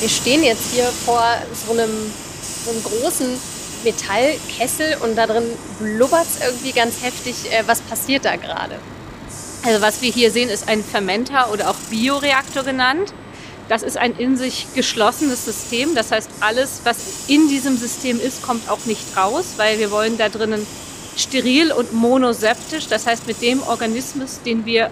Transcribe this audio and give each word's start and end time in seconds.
Wir 0.00 0.08
stehen 0.08 0.44
jetzt 0.44 0.72
hier 0.72 0.84
vor 0.84 1.24
so 1.66 1.72
einem, 1.72 1.90
so 2.64 2.70
einem 2.70 2.82
großen 2.84 3.26
Metallkessel 3.82 4.96
und 5.02 5.16
da 5.16 5.26
drin 5.26 5.44
blubbert 5.80 6.26
es 6.26 6.40
irgendwie 6.46 6.70
ganz 6.70 7.02
heftig. 7.02 7.34
Äh, 7.50 7.64
was 7.66 7.80
passiert 7.80 8.24
da 8.24 8.36
gerade? 8.36 8.76
Also 9.64 9.82
was 9.82 10.00
wir 10.00 10.12
hier 10.12 10.30
sehen, 10.30 10.50
ist 10.50 10.68
ein 10.68 10.84
Fermenter 10.84 11.52
oder 11.52 11.70
auch 11.70 11.74
Bioreaktor 11.90 12.62
genannt. 12.62 13.12
Das 13.68 13.82
ist 13.82 13.96
ein 13.96 14.16
in 14.16 14.36
sich 14.36 14.68
geschlossenes 14.74 15.44
System. 15.44 15.96
Das 15.96 16.12
heißt, 16.12 16.30
alles, 16.40 16.82
was 16.84 16.96
in 17.26 17.48
diesem 17.48 17.76
System 17.76 18.20
ist, 18.20 18.42
kommt 18.42 18.70
auch 18.70 18.84
nicht 18.84 19.16
raus, 19.16 19.54
weil 19.56 19.80
wir 19.80 19.90
wollen 19.90 20.16
da 20.16 20.28
drinnen 20.28 20.64
steril 21.16 21.72
und 21.72 21.92
monoseptisch, 21.92 22.86
das 22.86 23.06
heißt 23.06 23.26
mit 23.26 23.42
dem 23.42 23.60
Organismus, 23.64 24.40
den 24.44 24.64
wir 24.64 24.90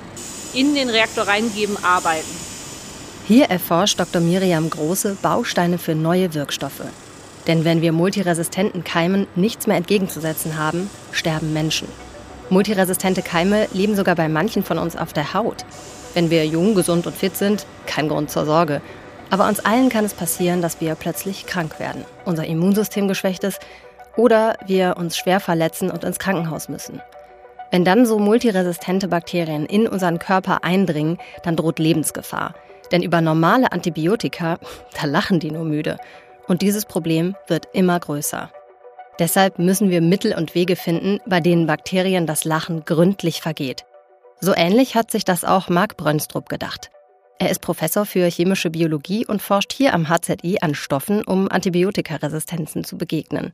in 0.53 0.75
den 0.75 0.91
Reaktor 0.91 1.29
reingeben, 1.29 1.77
arbeiten. 1.85 2.56
Hier 3.29 3.47
erforscht 3.47 3.99
Dr. 3.99 4.23
Miriam 4.23 4.71
Große 4.71 5.17
Bausteine 5.21 5.79
für 5.79 5.97
neue 5.97 6.33
Wirkstoffe. 6.33 6.85
Denn 7.49 7.65
wenn 7.65 7.83
wir 7.83 7.91
multiresistenten 7.91 8.85
Keimen 8.85 9.27
nichts 9.35 9.67
mehr 9.67 9.77
entgegenzusetzen 9.77 10.57
haben, 10.57 10.89
sterben 11.11 11.53
Menschen. 11.53 11.89
Multiresistente 12.51 13.23
Keime 13.23 13.67
leben 13.73 13.97
sogar 13.97 14.15
bei 14.15 14.29
manchen 14.29 14.63
von 14.63 14.79
uns 14.79 14.95
auf 14.95 15.13
der 15.13 15.35
Haut. 15.35 15.65
Wenn 16.15 16.31
wir 16.31 16.47
jung, 16.47 16.77
gesund 16.77 17.09
und 17.09 17.17
fit 17.17 17.37
sind, 17.37 17.67
kein 17.87 18.09
Grund 18.09 18.31
zur 18.31 18.47
Sorge. 18.47 18.81
Aber 19.31 19.49
uns 19.49 19.59
allen 19.59 19.89
kann 19.89 20.05
es 20.05 20.15
passieren, 20.15 20.63
dass 20.63 20.81
wir 20.81 20.95
plötzlich 20.95 21.47
krank 21.47 21.81
werden, 21.81 22.05
unser 22.25 22.47
Immunsystem 22.47 23.09
geschwächt 23.09 23.43
ist 23.43 23.59
oder 24.17 24.57
wir 24.67 24.95
uns 24.99 25.17
schwer 25.17 25.41
verletzen 25.41 25.91
und 25.91 26.05
ins 26.05 26.21
Krankenhaus 26.21 26.69
müssen. 26.69 27.01
Wenn 27.73 27.85
dann 27.85 28.07
so 28.07 28.21
multiresistente 28.21 29.09
Bakterien 29.09 29.67
in 29.67 29.89
unseren 29.89 30.21
Körper 30.21 30.63
eindringen, 30.63 31.19
dann 31.43 31.57
droht 31.57 31.81
Lebensgefahr. 31.81 32.55
Denn 32.93 33.03
über 33.03 33.21
normale 33.21 33.73
Antibiotika, 33.73 34.59
da 35.01 35.07
lachen 35.07 35.41
die 35.41 35.51
nur 35.51 35.65
müde. 35.65 35.99
Und 36.47 36.63
dieses 36.63 36.85
Problem 36.85 37.35
wird 37.49 37.69
immer 37.73 37.99
größer. 37.99 38.51
Deshalb 39.19 39.59
müssen 39.59 39.91
wir 39.91 40.01
Mittel 40.01 40.35
und 40.35 40.55
Wege 40.55 40.77
finden, 40.77 41.21
bei 41.27 41.41
denen 41.41 41.67
Bakterien 41.67 42.27
das 42.27 42.45
Lachen 42.45 42.85
gründlich 42.85 43.41
vergeht. 43.41 43.85
So 44.41 44.55
ähnlich 44.55 44.95
hat 44.95 45.11
sich 45.11 45.25
das 45.25 45.45
auch 45.45 45.69
Marc 45.69 45.97
Brönstrup 45.97 46.49
gedacht. 46.49 46.91
Er 47.39 47.51
ist 47.51 47.61
Professor 47.61 48.07
für 48.07 48.27
chemische 48.27 48.71
Biologie 48.71 49.27
und 49.27 49.43
forscht 49.43 49.73
hier 49.73 49.95
am 49.95 50.09
HZI 50.09 50.59
an 50.61 50.75
Stoffen, 50.75 51.23
um 51.25 51.51
Antibiotikaresistenzen 51.51 52.85
zu 52.85 52.97
begegnen. 52.97 53.53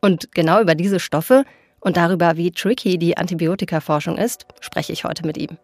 Und 0.00 0.32
genau 0.32 0.60
über 0.60 0.74
diese 0.74 1.00
Stoffe 1.00 1.44
und 1.80 1.96
darüber, 1.96 2.36
wie 2.36 2.50
tricky 2.50 2.98
die 2.98 3.16
Antibiotikaforschung 3.16 4.18
ist, 4.18 4.46
spreche 4.60 4.92
ich 4.92 5.04
heute 5.04 5.26
mit 5.26 5.36
ihm. 5.36 5.58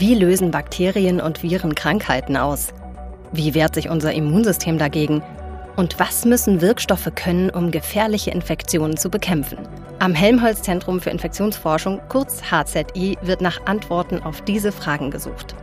Wie 0.00 0.14
lösen 0.14 0.50
Bakterien 0.50 1.20
und 1.20 1.42
Viren 1.42 1.74
Krankheiten 1.74 2.34
aus? 2.38 2.68
Wie 3.32 3.52
wehrt 3.52 3.74
sich 3.74 3.90
unser 3.90 4.14
Immunsystem 4.14 4.78
dagegen? 4.78 5.22
Und 5.76 6.00
was 6.00 6.24
müssen 6.24 6.62
Wirkstoffe 6.62 7.10
können, 7.14 7.50
um 7.50 7.70
gefährliche 7.70 8.30
Infektionen 8.30 8.96
zu 8.96 9.10
bekämpfen? 9.10 9.58
Am 9.98 10.14
Helmholtz 10.14 10.62
Zentrum 10.62 11.02
für 11.02 11.10
Infektionsforschung, 11.10 12.00
kurz 12.08 12.40
HZI, 12.50 13.18
wird 13.20 13.42
nach 13.42 13.66
Antworten 13.66 14.22
auf 14.22 14.40
diese 14.40 14.72
Fragen 14.72 15.10
gesucht. 15.10 15.54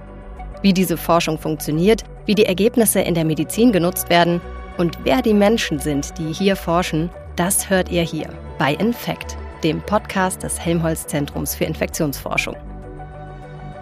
Wie 0.62 0.72
diese 0.72 0.98
Forschung 0.98 1.40
funktioniert, 1.40 2.04
wie 2.28 2.36
die 2.36 2.46
Ergebnisse 2.46 3.00
in 3.00 3.16
der 3.16 3.26
Medizin 3.26 3.72
genutzt 3.72 4.12
werden 4.12 4.40
und 4.78 5.00
wer 5.04 5.24
die 5.24 5.34
Menschen 5.34 5.80
sind, 5.80 6.16
die 6.20 6.32
hier 6.32 6.56
forschen, 6.56 7.10
das 7.38 7.72
hört 7.72 7.90
ihr 7.90 8.04
hier 8.04 8.30
bei 8.60 8.76
Infekt, 8.76 9.36
dem 9.64 9.82
Podcast 9.82 10.44
des 10.44 10.60
Helmholtz 10.60 11.08
Zentrums 11.08 11.56
für 11.56 11.64
Infektionsforschung. 11.64 12.56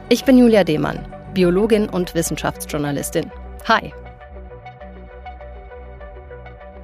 Ich 0.08 0.24
bin 0.24 0.38
Julia 0.38 0.64
Demann, 0.64 1.04
Biologin 1.34 1.90
und 1.90 2.14
Wissenschaftsjournalistin. 2.14 3.32
Hi. 3.68 3.92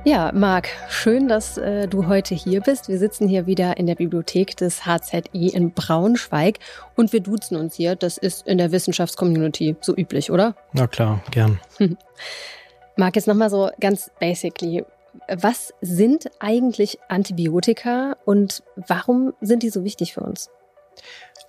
Ja, 0.03 0.31
Marc, 0.33 0.69
schön, 0.89 1.27
dass 1.27 1.55
äh, 1.59 1.87
du 1.87 2.07
heute 2.07 2.33
hier 2.33 2.61
bist. 2.61 2.89
Wir 2.89 2.97
sitzen 2.97 3.27
hier 3.27 3.45
wieder 3.45 3.77
in 3.77 3.85
der 3.85 3.93
Bibliothek 3.93 4.57
des 4.57 4.87
HZI 4.87 5.49
in 5.49 5.71
Braunschweig 5.71 6.57
und 6.95 7.13
wir 7.13 7.19
duzen 7.19 7.57
uns 7.57 7.75
hier. 7.75 7.95
Das 7.95 8.17
ist 8.17 8.47
in 8.47 8.57
der 8.57 8.71
Wissenschaftscommunity 8.71 9.75
so 9.81 9.95
üblich, 9.95 10.31
oder? 10.31 10.55
Na 10.73 10.87
klar, 10.87 11.21
gern. 11.29 11.59
Marc, 12.95 13.15
jetzt 13.17 13.27
nochmal 13.27 13.51
so 13.51 13.69
ganz 13.79 14.09
basically. 14.19 14.83
Was 15.27 15.75
sind 15.81 16.31
eigentlich 16.39 16.97
Antibiotika 17.07 18.17
und 18.25 18.63
warum 18.75 19.33
sind 19.41 19.61
die 19.61 19.69
so 19.69 19.83
wichtig 19.83 20.15
für 20.15 20.21
uns? 20.21 20.49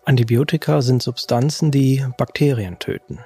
Antibiotika 0.04 0.82
sind 0.82 1.02
Substanzen, 1.02 1.70
die 1.70 2.04
Bakterien 2.16 2.78
töten. 2.78 3.20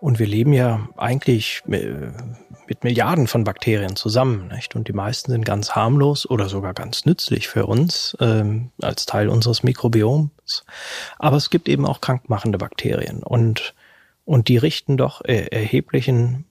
Und 0.00 0.20
wir 0.20 0.26
leben 0.26 0.52
ja 0.52 0.88
eigentlich 0.96 1.62
mit 1.66 2.84
Milliarden 2.84 3.26
von 3.26 3.42
Bakterien 3.42 3.96
zusammen, 3.96 4.48
nicht? 4.48 4.76
Und 4.76 4.86
die 4.86 4.92
meisten 4.92 5.32
sind 5.32 5.44
ganz 5.44 5.72
harmlos 5.72 6.28
oder 6.28 6.48
sogar 6.48 6.72
ganz 6.72 7.04
nützlich 7.04 7.48
für 7.48 7.66
uns 7.66 8.16
ähm, 8.20 8.70
als 8.80 9.06
Teil 9.06 9.28
unseres 9.28 9.64
Mikrobioms. 9.64 10.64
Aber 11.18 11.36
es 11.36 11.50
gibt 11.50 11.68
eben 11.68 11.84
auch 11.84 12.00
krankmachende 12.00 12.58
Bakterien 12.58 13.22
und 13.22 13.74
und 14.28 14.48
die 14.48 14.58
richten 14.58 14.98
doch 14.98 15.22
erheblichen 15.24 16.44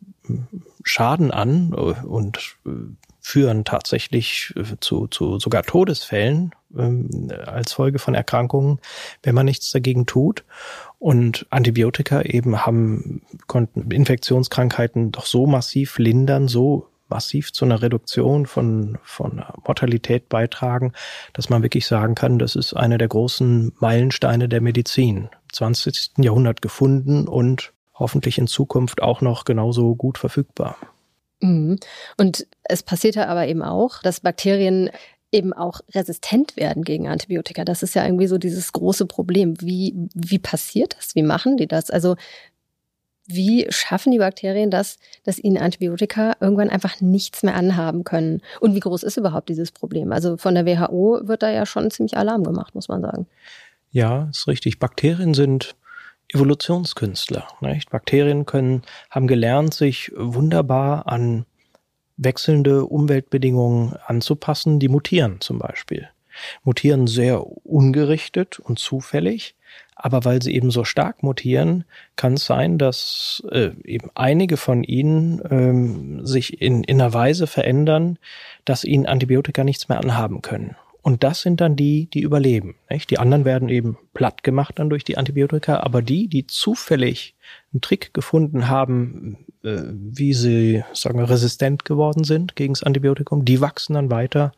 Schaden 0.83 1.29
an 1.29 1.75
und 1.75 2.57
führen 3.27 3.65
tatsächlich 3.65 4.53
zu, 4.79 5.07
zu 5.07 5.37
sogar 5.37 5.63
Todesfällen 5.63 6.55
ähm, 6.77 7.29
als 7.45 7.73
Folge 7.73 7.99
von 7.99 8.15
Erkrankungen, 8.15 8.79
wenn 9.21 9.35
man 9.35 9.45
nichts 9.45 9.69
dagegen 9.69 10.05
tut. 10.05 10.45
Und 10.97 11.45
Antibiotika 11.49 12.21
eben 12.21 12.65
haben, 12.65 13.21
konnten 13.47 13.91
Infektionskrankheiten 13.91 15.11
doch 15.11 15.25
so 15.25 15.45
massiv 15.45 15.97
lindern, 15.97 16.47
so 16.47 16.87
massiv 17.09 17.51
zu 17.51 17.65
einer 17.65 17.81
Reduktion 17.81 18.45
von, 18.45 18.97
von 19.03 19.43
Mortalität 19.65 20.29
beitragen, 20.29 20.93
dass 21.33 21.49
man 21.49 21.63
wirklich 21.63 21.85
sagen 21.85 22.15
kann, 22.15 22.39
das 22.39 22.55
ist 22.55 22.75
eine 22.75 22.97
der 22.97 23.09
großen 23.09 23.73
Meilensteine 23.81 24.47
der 24.47 24.61
Medizin. 24.61 25.17
Im 25.17 25.53
20. 25.53 26.11
Jahrhundert 26.19 26.61
gefunden 26.61 27.27
und 27.27 27.73
hoffentlich 27.93 28.37
in 28.37 28.47
Zukunft 28.47 29.01
auch 29.01 29.19
noch 29.19 29.43
genauso 29.43 29.95
gut 29.95 30.17
verfügbar. 30.17 30.77
Mhm. 31.41 31.77
Und 32.17 32.47
es 32.63 32.83
passiert 32.83 33.15
ja 33.15 33.27
aber 33.27 33.47
eben 33.47 33.61
auch, 33.61 34.01
dass 34.01 34.21
Bakterien 34.21 34.89
eben 35.31 35.53
auch 35.53 35.81
resistent 35.93 36.55
werden 36.55 36.83
gegen 36.83 37.07
Antibiotika. 37.07 37.65
Das 37.65 37.83
ist 37.83 37.95
ja 37.95 38.05
irgendwie 38.05 38.27
so 38.27 38.37
dieses 38.37 38.71
große 38.71 39.05
Problem. 39.05 39.59
Wie, 39.59 39.93
wie 40.13 40.39
passiert 40.39 40.95
das? 40.97 41.15
Wie 41.15 41.23
machen 41.23 41.57
die 41.57 41.67
das? 41.67 41.89
Also 41.89 42.15
wie 43.27 43.67
schaffen 43.69 44.13
die 44.13 44.19
Bakterien 44.19 44.71
das, 44.71 44.97
dass 45.23 45.37
ihnen 45.37 45.57
Antibiotika 45.57 46.37
irgendwann 46.39 46.69
einfach 46.69 47.01
nichts 47.01 47.43
mehr 47.43 47.55
anhaben 47.55 48.05
können? 48.05 48.41
Und 48.61 48.73
wie 48.73 48.79
groß 48.79 49.03
ist 49.03 49.17
überhaupt 49.17 49.49
dieses 49.49 49.73
Problem? 49.73 50.13
Also 50.13 50.37
von 50.37 50.55
der 50.55 50.65
WHO 50.65 51.19
wird 51.23 51.43
da 51.43 51.51
ja 51.51 51.65
schon 51.65 51.91
ziemlich 51.91 52.15
Alarm 52.15 52.45
gemacht, 52.45 52.73
muss 52.73 52.87
man 52.87 53.01
sagen. 53.01 53.27
Ja, 53.91 54.29
ist 54.31 54.47
richtig. 54.47 54.79
Bakterien 54.79 55.33
sind 55.33 55.75
Evolutionskünstler. 56.33 57.47
Nicht? 57.61 57.89
Bakterien 57.89 58.45
können, 58.45 58.83
haben 59.09 59.27
gelernt, 59.27 59.73
sich 59.73 60.11
wunderbar 60.15 61.07
an 61.07 61.45
wechselnde 62.17 62.85
Umweltbedingungen 62.85 63.95
anzupassen, 64.05 64.79
die 64.79 64.89
mutieren 64.89 65.39
zum 65.39 65.59
Beispiel. 65.59 66.09
Mutieren 66.63 67.07
sehr 67.07 67.45
ungerichtet 67.65 68.59
und 68.59 68.79
zufällig, 68.79 69.55
aber 69.95 70.25
weil 70.25 70.41
sie 70.41 70.53
eben 70.53 70.69
so 70.69 70.83
stark 70.83 71.23
mutieren, 71.23 71.85
kann 72.15 72.33
es 72.33 72.45
sein, 72.45 72.77
dass 72.77 73.43
äh, 73.51 73.71
eben 73.83 74.09
einige 74.13 74.57
von 74.57 74.83
ihnen 74.83 75.41
ähm, 75.49 76.25
sich 76.25 76.61
in, 76.61 76.83
in 76.83 77.01
einer 77.01 77.13
Weise 77.13 77.47
verändern, 77.47 78.19
dass 78.65 78.83
ihnen 78.83 79.07
Antibiotika 79.07 79.63
nichts 79.63 79.89
mehr 79.89 79.99
anhaben 79.99 80.41
können. 80.41 80.75
Und 81.07 81.23
das 81.23 81.39
sind 81.39 81.61
dann 81.61 81.77
die, 81.77 82.09
die 82.09 82.19
überleben. 82.19 82.75
Nicht? 82.89 83.09
Die 83.11 83.17
anderen 83.17 83.45
werden 83.45 83.69
eben 83.69 83.97
platt 84.13 84.43
gemacht 84.43 84.77
dann 84.77 84.89
durch 84.89 85.05
die 85.05 85.17
Antibiotika, 85.17 85.79
aber 85.79 86.01
die, 86.01 86.27
die 86.27 86.47
zufällig 86.47 87.33
einen 87.71 87.79
Trick 87.79 88.13
gefunden 88.13 88.67
haben, 88.67 89.37
äh, 89.63 89.83
wie 89.85 90.33
sie, 90.33 90.83
sagen 90.91 91.17
wir, 91.17 91.29
resistent 91.29 91.85
geworden 91.85 92.25
sind 92.25 92.57
gegen 92.57 92.73
das 92.73 92.83
Antibiotikum, 92.83 93.45
die 93.45 93.61
wachsen 93.61 93.93
dann 93.93 94.11
weiter 94.11 94.51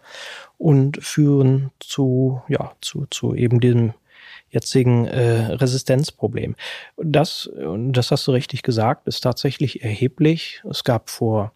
und 0.57 0.97
führen 1.03 1.69
zu, 1.79 2.41
ja, 2.47 2.71
zu, 2.81 3.05
zu 3.11 3.35
eben 3.35 3.59
diesem 3.59 3.93
jetzigen 4.49 5.05
äh, 5.05 5.53
Resistenzproblem. 5.53 6.55
Das, 6.97 7.45
und 7.45 7.93
das 7.93 8.09
hast 8.09 8.25
du 8.25 8.31
richtig 8.31 8.63
gesagt, 8.63 9.07
ist 9.07 9.21
tatsächlich 9.21 9.83
erheblich. 9.83 10.63
Es 10.67 10.83
gab 10.83 11.11
vor 11.11 11.51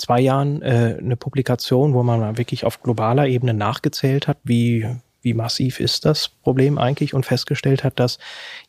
zwei 0.00 0.20
Jahren 0.20 0.62
äh, 0.62 0.96
eine 0.98 1.16
Publikation, 1.16 1.94
wo 1.94 2.02
man 2.02 2.38
wirklich 2.38 2.64
auf 2.64 2.82
globaler 2.82 3.26
Ebene 3.26 3.54
nachgezählt 3.54 4.26
hat, 4.26 4.38
wie, 4.42 4.88
wie 5.22 5.34
massiv 5.34 5.78
ist 5.78 6.04
das 6.04 6.28
Problem 6.28 6.78
eigentlich 6.78 7.14
und 7.14 7.26
festgestellt 7.26 7.84
hat, 7.84 8.00
dass 8.00 8.18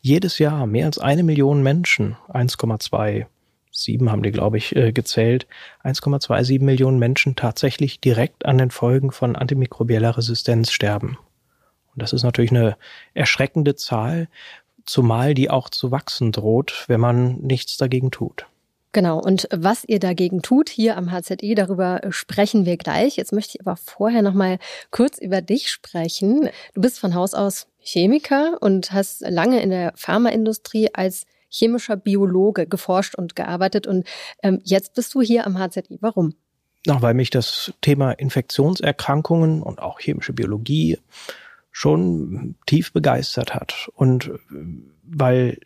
jedes 0.00 0.38
Jahr 0.38 0.66
mehr 0.66 0.86
als 0.86 0.98
eine 0.98 1.22
Million 1.22 1.62
Menschen, 1.62 2.16
1,27 2.28 3.26
haben 4.08 4.22
die, 4.22 4.30
glaube 4.30 4.58
ich, 4.58 4.76
äh, 4.76 4.92
gezählt, 4.92 5.46
1,27 5.82 6.60
Millionen 6.60 6.98
Menschen 6.98 7.34
tatsächlich 7.34 8.00
direkt 8.00 8.44
an 8.44 8.58
den 8.58 8.70
Folgen 8.70 9.10
von 9.10 9.34
antimikrobieller 9.34 10.16
Resistenz 10.16 10.70
sterben. 10.70 11.18
Und 11.94 12.02
das 12.02 12.12
ist 12.12 12.22
natürlich 12.22 12.50
eine 12.50 12.76
erschreckende 13.14 13.74
Zahl, 13.74 14.28
zumal 14.84 15.32
die 15.32 15.48
auch 15.48 15.70
zu 15.70 15.90
wachsen 15.90 16.32
droht, 16.32 16.84
wenn 16.88 17.00
man 17.00 17.38
nichts 17.40 17.76
dagegen 17.76 18.10
tut. 18.10 18.46
Genau, 18.92 19.18
und 19.18 19.48
was 19.50 19.84
ihr 19.86 19.98
dagegen 19.98 20.42
tut 20.42 20.68
hier 20.68 20.98
am 20.98 21.10
HZI, 21.10 21.54
darüber 21.54 22.00
sprechen 22.10 22.66
wir 22.66 22.76
gleich. 22.76 23.16
Jetzt 23.16 23.32
möchte 23.32 23.56
ich 23.56 23.66
aber 23.66 23.76
vorher 23.76 24.20
noch 24.20 24.34
mal 24.34 24.58
kurz 24.90 25.18
über 25.18 25.40
dich 25.40 25.70
sprechen. 25.70 26.50
Du 26.74 26.82
bist 26.82 26.98
von 26.98 27.14
Haus 27.14 27.32
aus 27.32 27.68
Chemiker 27.78 28.58
und 28.60 28.92
hast 28.92 29.22
lange 29.22 29.62
in 29.62 29.70
der 29.70 29.92
Pharmaindustrie 29.96 30.90
als 30.92 31.24
chemischer 31.48 31.96
Biologe 31.96 32.66
geforscht 32.66 33.14
und 33.14 33.34
gearbeitet 33.34 33.86
und 33.86 34.06
ähm, 34.42 34.60
jetzt 34.64 34.94
bist 34.94 35.14
du 35.14 35.20
hier 35.20 35.46
am 35.46 35.58
HZI. 35.58 35.98
Warum? 36.00 36.34
Ach, 36.88 37.00
weil 37.02 37.14
mich 37.14 37.30
das 37.30 37.72
Thema 37.80 38.12
Infektionserkrankungen 38.12 39.62
und 39.62 39.80
auch 39.80 40.00
chemische 40.00 40.32
Biologie 40.32 40.98
schon 41.70 42.56
tief 42.66 42.92
begeistert 42.92 43.54
hat 43.54 43.88
und 43.94 44.26
äh, 44.26 44.38
weil 45.02 45.58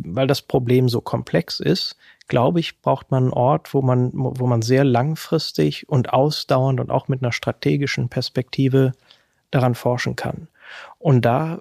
weil 0.00 0.26
das 0.26 0.42
Problem 0.42 0.88
so 0.88 1.00
komplex 1.00 1.60
ist, 1.60 1.96
glaube 2.28 2.60
ich, 2.60 2.80
braucht 2.80 3.10
man 3.10 3.24
einen 3.24 3.32
Ort, 3.32 3.74
wo 3.74 3.82
man, 3.82 4.10
wo 4.12 4.46
man 4.46 4.62
sehr 4.62 4.84
langfristig 4.84 5.88
und 5.88 6.12
ausdauernd 6.12 6.80
und 6.80 6.90
auch 6.90 7.08
mit 7.08 7.22
einer 7.22 7.32
strategischen 7.32 8.08
Perspektive 8.08 8.92
daran 9.50 9.74
forschen 9.74 10.16
kann. 10.16 10.48
Und 10.98 11.24
da, 11.24 11.60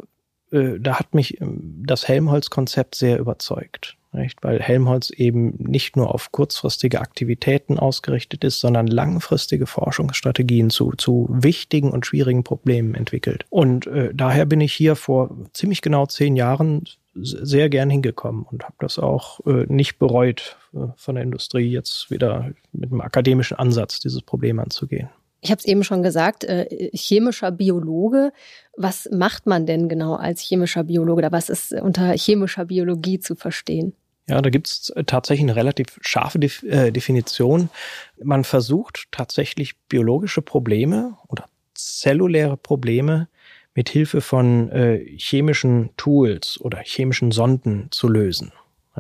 äh, 0.51 0.80
da 0.80 1.00
hat 1.00 1.13
mich 1.13 1.41
ähm, 1.41 1.83
das 1.85 2.07
Helmholtz-Konzept 2.07 2.95
sehr 2.95 3.19
überzeugt. 3.19 3.97
Nicht? 4.13 4.44
Weil 4.44 4.62
Helmholtz 4.62 5.09
eben 5.09 5.56
nicht 5.57 5.97
nur 5.97 6.13
auf 6.13 6.31
kurzfristige 6.31 7.01
Aktivitäten 7.01 7.79
ausgerichtet 7.79 8.44
ist, 8.44 8.59
sondern 8.59 8.86
langfristige 8.86 9.65
Forschungsstrategien 9.65 10.69
zu, 10.69 10.91
zu 10.91 11.27
wichtigen 11.31 11.91
und 11.91 12.06
schwierigen 12.06 12.44
Problemen 12.44 12.94
entwickelt. 12.94 13.45
Und 13.50 13.88
äh, 13.88 14.12
daher 14.13 14.45
bin 14.45 14.62
ich 14.62 14.71
hier 14.71 14.95
vor 14.95 15.36
ziemlich 15.53 15.81
genau 15.81 16.06
zehn 16.06 16.36
Jahren 16.36 16.83
sehr 17.15 17.69
gern 17.69 17.89
hingekommen 17.89 18.44
und 18.44 18.63
habe 18.63 18.75
das 18.80 19.00
auch 19.00 19.39
äh, 19.45 19.65
nicht 19.68 20.00
bereut, 20.00 20.57
äh, 20.74 20.88
von 20.95 21.15
der 21.15 21.24
Industrie 21.24 21.69
jetzt 21.69 22.10
wieder 22.10 22.51
mit 22.71 22.92
einem 22.92 23.01
akademischen 23.01 23.57
Ansatz 23.57 24.00
dieses 24.00 24.21
Problem 24.21 24.60
anzugehen. 24.60 25.10
Ich 25.42 25.51
habe 25.51 25.60
es 25.60 25.65
eben 25.65 25.83
schon 25.83 26.04
gesagt, 26.04 26.45
äh, 26.45 26.89
chemischer 26.94 27.51
Biologe. 27.51 28.31
Was 28.77 29.10
macht 29.12 29.45
man 29.45 29.65
denn 29.65 29.89
genau 29.89 30.15
als 30.15 30.42
chemischer 30.42 30.86
Biologe 30.86 31.19
oder 31.19 31.31
was 31.31 31.50
ist 31.50 31.74
unter 31.74 32.13
chemischer 32.13 32.65
Biologie 32.65 33.19
zu 33.19 33.36
verstehen? 33.36 33.94
Ja, 34.27 34.42
da 34.42 34.50
gibt 34.50 34.68
es 34.68 34.94
tatsächlich 35.06 35.44
eine 35.44 35.57
relativ 35.57 36.00
scharfe 36.01 36.39
Def 36.39 36.63
äh, 36.63 36.92
Definition. 36.92 37.69
Man 38.24 38.45
versucht 38.45 39.07
tatsächlich 39.12 39.77
biologische 39.89 40.42
Probleme 40.42 41.18
oder 41.27 41.50
zelluläre 41.74 42.56
Probleme 42.56 43.27
mit 43.75 43.89
Hilfe 43.89 44.21
von 44.21 44.69
äh, 44.69 45.03
chemischen 45.17 45.89
Tools 45.97 46.59
oder 46.61 46.79
chemischen 46.79 47.31
Sonden 47.31 47.87
zu 47.91 48.07
lösen. 48.07 48.51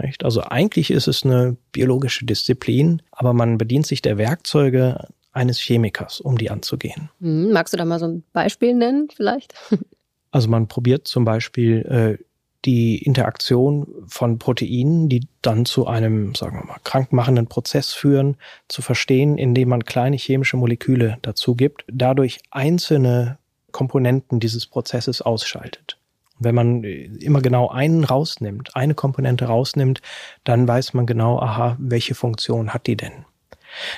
Nicht? 0.01 0.25
Also 0.25 0.41
eigentlich 0.41 0.89
ist 0.89 1.07
es 1.07 1.23
eine 1.23 1.55
biologische 1.71 2.25
Disziplin, 2.25 3.01
aber 3.11 3.33
man 3.33 3.57
bedient 3.57 3.85
sich 3.85 4.01
der 4.01 4.17
Werkzeuge 4.17 5.07
eines 5.33 5.59
Chemikers, 5.59 6.19
um 6.19 6.37
die 6.37 6.49
anzugehen. 6.49 7.09
Hm, 7.19 7.51
magst 7.51 7.73
du 7.73 7.77
da 7.77 7.85
mal 7.85 7.99
so 7.99 8.07
ein 8.07 8.23
Beispiel 8.33 8.73
nennen, 8.73 9.09
vielleicht? 9.15 9.53
Also 10.31 10.49
man 10.49 10.67
probiert 10.67 11.07
zum 11.07 11.25
Beispiel 11.25 12.17
äh, 12.19 12.23
die 12.65 12.97
Interaktion 12.97 13.85
von 14.07 14.39
Proteinen, 14.39 15.07
die 15.07 15.27
dann 15.43 15.65
zu 15.65 15.85
einem, 15.85 16.33
sagen 16.33 16.57
wir 16.57 16.65
mal, 16.65 16.79
krankmachenden 16.83 17.45
Prozess 17.45 17.93
führen, 17.93 18.37
zu 18.67 18.81
verstehen, 18.81 19.37
indem 19.37 19.69
man 19.69 19.85
kleine 19.85 20.15
chemische 20.15 20.57
Moleküle 20.57 21.19
dazu 21.21 21.53
gibt, 21.53 21.85
dadurch 21.87 22.39
einzelne 22.49 23.37
Komponenten 23.73 24.39
dieses 24.39 24.65
Prozesses 24.65 25.21
ausschaltet. 25.21 25.97
Und 26.39 26.45
wenn 26.45 26.55
man 26.55 26.83
äh, 26.85 27.03
immer 27.19 27.41
genau 27.41 27.67
einen 27.67 28.05
rausnimmt, 28.05 28.77
eine 28.77 28.95
Komponente 28.95 29.45
rausnimmt, 29.45 30.01
dann 30.45 30.65
weiß 30.65 30.93
man 30.93 31.05
genau, 31.05 31.39
aha, 31.39 31.75
welche 31.79 32.15
Funktion 32.15 32.73
hat 32.73 32.87
die 32.87 32.95
denn? 32.95 33.25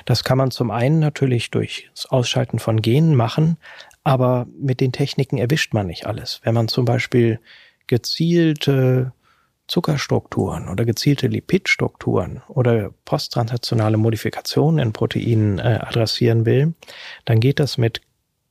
Das 0.05 0.23
kann 0.23 0.37
man 0.37 0.51
zum 0.51 0.71
einen 0.71 0.99
natürlich 0.99 1.51
durch 1.51 1.89
das 1.93 2.07
Ausschalten 2.07 2.59
von 2.59 2.81
Genen 2.81 3.15
machen, 3.15 3.57
aber 4.03 4.47
mit 4.57 4.79
den 4.79 4.91
Techniken 4.91 5.37
erwischt 5.37 5.73
man 5.73 5.87
nicht 5.87 6.05
alles. 6.05 6.39
Wenn 6.43 6.53
man 6.53 6.67
zum 6.67 6.85
Beispiel 6.85 7.39
gezielte 7.87 9.13
Zuckerstrukturen 9.67 10.69
oder 10.69 10.85
gezielte 10.85 11.27
Lipidstrukturen 11.27 12.41
oder 12.47 12.91
posttranslationale 13.05 13.97
Modifikationen 13.97 14.79
in 14.79 14.93
Proteinen 14.93 15.59
äh, 15.59 15.79
adressieren 15.81 16.45
will, 16.45 16.73
dann 17.25 17.39
geht 17.39 17.59
das 17.59 17.77
mit 17.77 18.01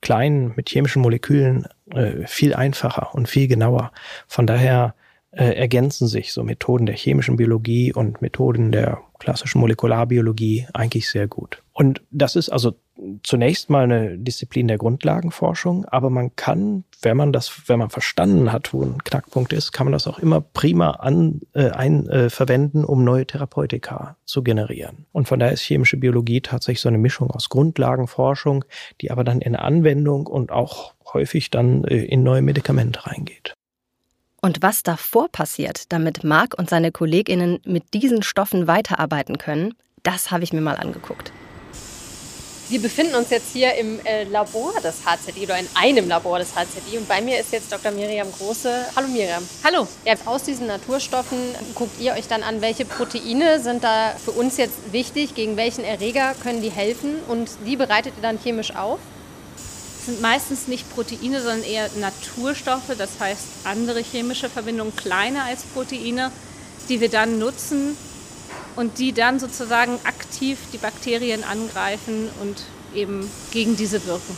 kleinen, 0.05 0.53
mit 0.55 0.69
chemischen 0.69 1.03
Molekülen 1.03 1.67
äh, 1.91 2.27
viel 2.27 2.55
einfacher 2.55 3.15
und 3.15 3.27
viel 3.27 3.49
genauer. 3.49 3.91
Von 4.29 4.47
daher 4.47 4.95
äh, 5.31 5.55
ergänzen 5.57 6.07
sich 6.07 6.33
so 6.33 6.45
Methoden 6.45 6.87
der 6.87 6.95
chemischen 6.95 7.37
Biologie 7.37 7.93
und 7.93 8.21
Methoden 8.21 8.71
der 8.71 8.99
klassischen 9.19 9.61
Molekularbiologie 9.61 10.67
eigentlich 10.75 11.09
sehr 11.09 11.27
gut. 11.27 11.63
Und 11.73 12.03
das 12.11 12.37
ist 12.37 12.51
also 12.51 12.77
zunächst 13.23 13.71
mal 13.71 13.85
eine 13.85 14.19
Disziplin 14.19 14.69
der 14.69 14.79
Grundlagenforschung, 14.79 15.85
aber 15.87 16.11
man 16.11 16.37
kann, 16.37 16.85
wenn 17.03 17.17
man 17.17 17.33
das, 17.33 17.69
wenn 17.69 17.79
man 17.79 17.91
verstanden 17.91 18.53
hat, 18.53 18.73
wo 18.73 18.83
ein 18.83 19.03
Knackpunkt 19.03 19.53
ist, 19.53 19.73
kann 19.73 19.87
man 19.87 19.93
das 19.93 20.07
auch 20.07 20.19
immer 20.19 20.41
prima 20.41 20.91
an, 20.93 21.41
äh, 21.55 21.71
ein, 21.71 22.09
äh, 22.09 22.31
verwenden, 22.31 22.85
um 22.85 23.05
neue 23.05 23.27
Therapeutika 23.27 24.17
zu 24.25 24.43
generieren. 24.43 25.07
Und 25.13 25.27
von 25.27 25.41
daher 25.41 25.53
ist 25.53 25.63
chemische 25.63 25.97
Biologie 25.97 26.41
tatsächlich 26.41 26.81
so 26.81 26.89
eine 26.89 26.99
Mischung 26.99 27.31
aus 27.31 27.49
Grundlagenforschung, 27.49 28.65
die 29.01 29.11
aber 29.11 29.25
dann 29.25 29.41
in 29.41 29.57
Anwendung 29.57 30.27
und 30.27 30.53
auch 30.53 30.95
häufig 31.13 31.51
dann 31.51 31.85
äh, 31.85 32.05
in 32.05 32.23
neue 32.23 32.43
Medikamente 32.43 33.07
reingeht. 33.07 33.55
Und 34.41 34.61
was 34.61 34.83
davor 34.83 35.31
passiert, 35.31 35.91
damit 35.91 36.23
Marc 36.23 36.57
und 36.59 36.69
seine 36.69 36.93
Kolleginnen 36.93 37.61
mit 37.65 37.95
diesen 37.95 38.23
Stoffen 38.23 38.67
weiterarbeiten 38.67 39.39
können, 39.39 39.75
das 40.03 40.31
habe 40.31 40.45
ich 40.45 40.53
mir 40.53 40.61
mal 40.61 40.77
angeguckt. 40.77 41.33
Wir 42.71 42.81
befinden 42.81 43.15
uns 43.15 43.29
jetzt 43.29 43.53
hier 43.53 43.75
im 43.75 44.01
äh, 44.07 44.25
Labor 44.25 44.73
des 44.81 44.95
HZI 45.05 45.45
oder 45.45 45.59
in 45.59 45.69
einem 45.75 46.09
Labor 46.09 46.39
des 46.39 46.53
HZI 46.53 46.97
und 46.97 47.07
bei 47.07 47.21
mir 47.21 47.39
ist 47.39 47.53
jetzt 47.53 47.71
Dr. 47.71 47.93
Miriam 47.93 48.27
Große. 48.33 48.87
Hallo 48.97 49.07
Miriam. 49.07 49.47
Hallo. 49.63 49.87
Ja, 50.07 50.15
aus 50.25 50.45
diesen 50.45 50.67
Naturstoffen 50.67 51.37
guckt 51.75 52.01
ihr 52.01 52.15
euch 52.15 52.27
dann 52.27 52.43
an, 52.43 52.63
welche 52.63 52.87
Proteine 52.87 53.61
sind 53.61 53.85
da 53.85 54.15
für 54.25 54.31
uns 54.31 54.57
jetzt 54.57 54.93
wichtig, 54.93 55.35
gegen 55.35 55.59
welchen 55.59 55.85
Erreger 55.85 56.35
können 56.43 56.63
die 56.63 56.71
helfen 56.71 57.17
und 57.29 57.51
die 57.67 57.77
bereitet 57.77 58.15
ihr 58.17 58.23
dann 58.23 58.39
chemisch 58.43 58.75
auf? 58.75 58.99
Es 60.01 60.07
sind 60.07 60.23
meistens 60.23 60.67
nicht 60.67 60.89
Proteine, 60.95 61.43
sondern 61.43 61.65
eher 61.65 61.91
Naturstoffe, 62.01 62.97
das 62.97 63.11
heißt 63.21 63.45
andere 63.65 64.01
chemische 64.01 64.49
Verbindungen 64.49 64.97
kleiner 64.97 65.45
als 65.45 65.65
Proteine, 65.65 66.33
die 66.89 67.03
wir 67.03 67.11
dann 67.11 67.39
nutzen, 67.39 67.95
und 68.77 68.99
die 68.99 69.13
dann 69.13 69.39
sozusagen 69.39 69.99
aktiv 70.05 70.59
die 70.73 70.79
Bakterien 70.79 71.45
angreifen 71.45 72.29
und 72.41 72.63
eben 72.95 73.31
gegen 73.53 73.77
diese 73.77 74.05
wirken. 74.07 74.37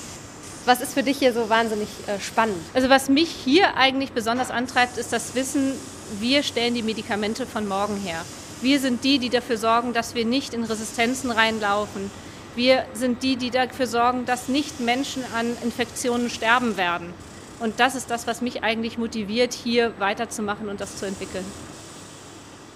Was 0.64 0.80
ist 0.80 0.94
für 0.94 1.02
dich 1.02 1.18
hier 1.18 1.32
so 1.32 1.48
wahnsinnig 1.48 1.88
äh, 2.06 2.18
spannend? 2.18 2.58
Also 2.74 2.88
was 2.88 3.08
mich 3.08 3.30
hier 3.30 3.76
eigentlich 3.76 4.12
besonders 4.12 4.50
antreibt, 4.50 4.98
ist 4.98 5.12
das 5.12 5.34
Wissen, 5.34 5.72
wir 6.18 6.42
stellen 6.42 6.74
die 6.74 6.82
Medikamente 6.82 7.46
von 7.46 7.68
morgen 7.68 7.96
her. 7.96 8.24
Wir 8.62 8.80
sind 8.80 9.04
die, 9.04 9.18
die 9.18 9.28
dafür 9.28 9.58
sorgen, 9.58 9.92
dass 9.92 10.14
wir 10.14 10.24
nicht 10.24 10.54
in 10.54 10.64
Resistenzen 10.64 11.30
reinlaufen. 11.30 12.10
Wir 12.56 12.84
sind 12.94 13.22
die, 13.22 13.36
die 13.36 13.50
dafür 13.50 13.86
sorgen, 13.86 14.24
dass 14.24 14.48
nicht 14.48 14.80
Menschen 14.80 15.22
an 15.36 15.56
Infektionen 15.62 16.30
sterben 16.30 16.76
werden. 16.76 17.12
Und 17.60 17.78
das 17.78 17.94
ist 17.94 18.10
das, 18.10 18.26
was 18.26 18.40
mich 18.40 18.64
eigentlich 18.64 18.98
motiviert, 18.98 19.52
hier 19.52 19.92
weiterzumachen 19.98 20.68
und 20.68 20.80
das 20.80 20.96
zu 20.96 21.06
entwickeln 21.06 21.44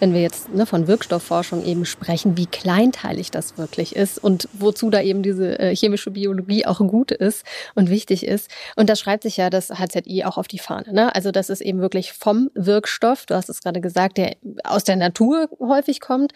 wenn 0.01 0.15
wir 0.15 0.23
jetzt 0.23 0.53
ne, 0.53 0.67
von 0.67 0.87
Wirkstoffforschung 0.87 1.65
eben 1.65 1.85
sprechen, 1.85 2.37
wie 2.37 2.47
kleinteilig 2.47 3.31
das 3.31 3.59
wirklich 3.59 3.95
ist 3.95 4.19
und 4.19 4.49
wozu 4.53 4.91
da 4.91 5.01
eben 5.01 5.23
diese 5.23 5.59
äh, 5.59 5.77
chemische 5.77 6.11
Biologie 6.11 6.67
auch 6.67 6.79
gut 6.79 7.11
ist 7.13 7.45
und 7.75 7.91
wichtig 7.91 8.27
ist. 8.27 8.51
Und 8.77 8.89
da 8.89 8.97
schreibt 8.97 9.23
sich 9.23 9.37
ja 9.37 9.51
das 9.51 9.69
HZI 9.69 10.25
auch 10.25 10.39
auf 10.39 10.49
die 10.49 10.59
Fahne. 10.59 10.93
Ne? 10.93 11.15
Also 11.15 11.31
das 11.31 11.51
ist 11.51 11.61
eben 11.61 11.81
wirklich 11.81 12.13
vom 12.13 12.51
Wirkstoff, 12.55 13.27
du 13.27 13.35
hast 13.35 13.49
es 13.49 13.61
gerade 13.61 13.81
gesagt, 13.81 14.17
der 14.17 14.37
aus 14.65 14.85
der 14.85 14.97
Natur 14.97 15.49
häufig 15.61 16.01
kommt, 16.01 16.33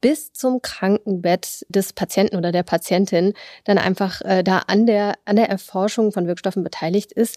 bis 0.00 0.32
zum 0.32 0.62
Krankenbett 0.62 1.66
des 1.68 1.92
Patienten 1.92 2.36
oder 2.36 2.52
der 2.52 2.62
Patientin 2.62 3.32
dann 3.64 3.78
einfach 3.78 4.20
äh, 4.22 4.44
da 4.44 4.58
an 4.58 4.86
der, 4.86 5.14
an 5.24 5.36
der 5.36 5.48
Erforschung 5.48 6.12
von 6.12 6.26
Wirkstoffen 6.26 6.62
beteiligt 6.62 7.12
ist. 7.12 7.36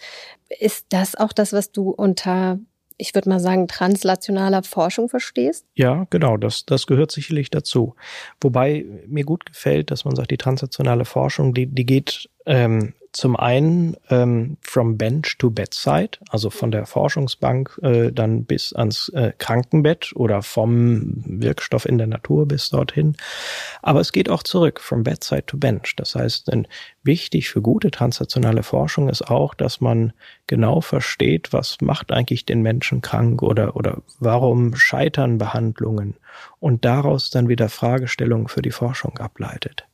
Ist 0.60 0.86
das 0.90 1.16
auch 1.16 1.34
das, 1.34 1.54
was 1.54 1.72
du 1.72 1.90
unter 1.90 2.60
ich 3.02 3.16
würde 3.16 3.30
mal 3.30 3.40
sagen, 3.40 3.68
translationaler 3.68 4.62
Forschung 4.62 5.10
verstehst? 5.10 5.66
Ja, 5.74 6.06
genau, 6.12 6.38
das, 6.38 6.68
das 6.68 6.86
gehört 6.86 7.12
sicherlich 7.12 7.50
dazu. 7.50 7.96
Wobei 8.40 8.86
mir 9.08 9.24
gut 9.26 9.48
gefällt, 9.48 9.90
dass 9.90 10.06
man 10.06 10.16
sagt, 10.16 10.30
die 10.30 10.38
translationale 10.38 11.04
Forschung, 11.04 11.56
die, 11.56 11.66
die 11.66 11.86
geht 11.86 12.30
ähm, 12.46 12.94
zum 13.14 13.36
einen 13.36 13.98
ähm, 14.10 14.58
from 14.62 14.98
bench 14.98 15.38
to 15.38 15.50
bedside, 15.50 16.12
also 16.30 16.50
von 16.50 16.72
der 16.72 16.86
Forschungsbank 16.86 17.78
äh, 17.84 18.12
dann 18.12 18.46
bis 18.46 18.74
ans 18.74 19.10
äh, 19.10 19.34
Krankenbett 19.38 20.14
oder 20.16 20.42
vom 20.42 21.22
Wirkstoff 21.26 21.86
in 21.86 21.98
der 21.98 22.08
Natur 22.08 22.48
bis 22.48 22.70
dorthin. 22.70 23.18
Aber 23.82 24.00
es 24.00 24.14
geht 24.14 24.30
auch 24.30 24.44
zurück, 24.44 24.80
from 24.80 25.04
bedside 25.04 25.46
to 25.46 25.58
bench. 25.58 25.94
Das 25.98 26.16
heißt, 26.16 26.52
wichtig 27.04 27.50
für 27.50 27.62
gute 27.62 27.92
translationale 27.92 28.64
Forschung 28.64 29.10
ist 29.10 29.28
auch, 29.28 29.54
dass 29.56 29.82
man 29.82 30.14
genau 30.48 30.80
versteht, 30.80 31.52
was 31.52 31.82
macht 31.82 32.12
eigentlich 32.12 32.46
den 32.46 32.62
Menschen 32.62 33.02
krank 33.02 33.42
oder, 33.44 33.76
oder 33.76 34.02
warum 34.20 34.76
scheitern 34.76 35.38
Behandlungen 35.38 36.16
und 36.60 36.86
daraus 36.86 37.30
dann 37.30 37.50
wieder 37.50 37.68
Fragestellungen 37.68 38.48
für 38.48 38.62
die 38.62 38.72
Forschung 38.72 39.18
ableitet. 39.18 39.86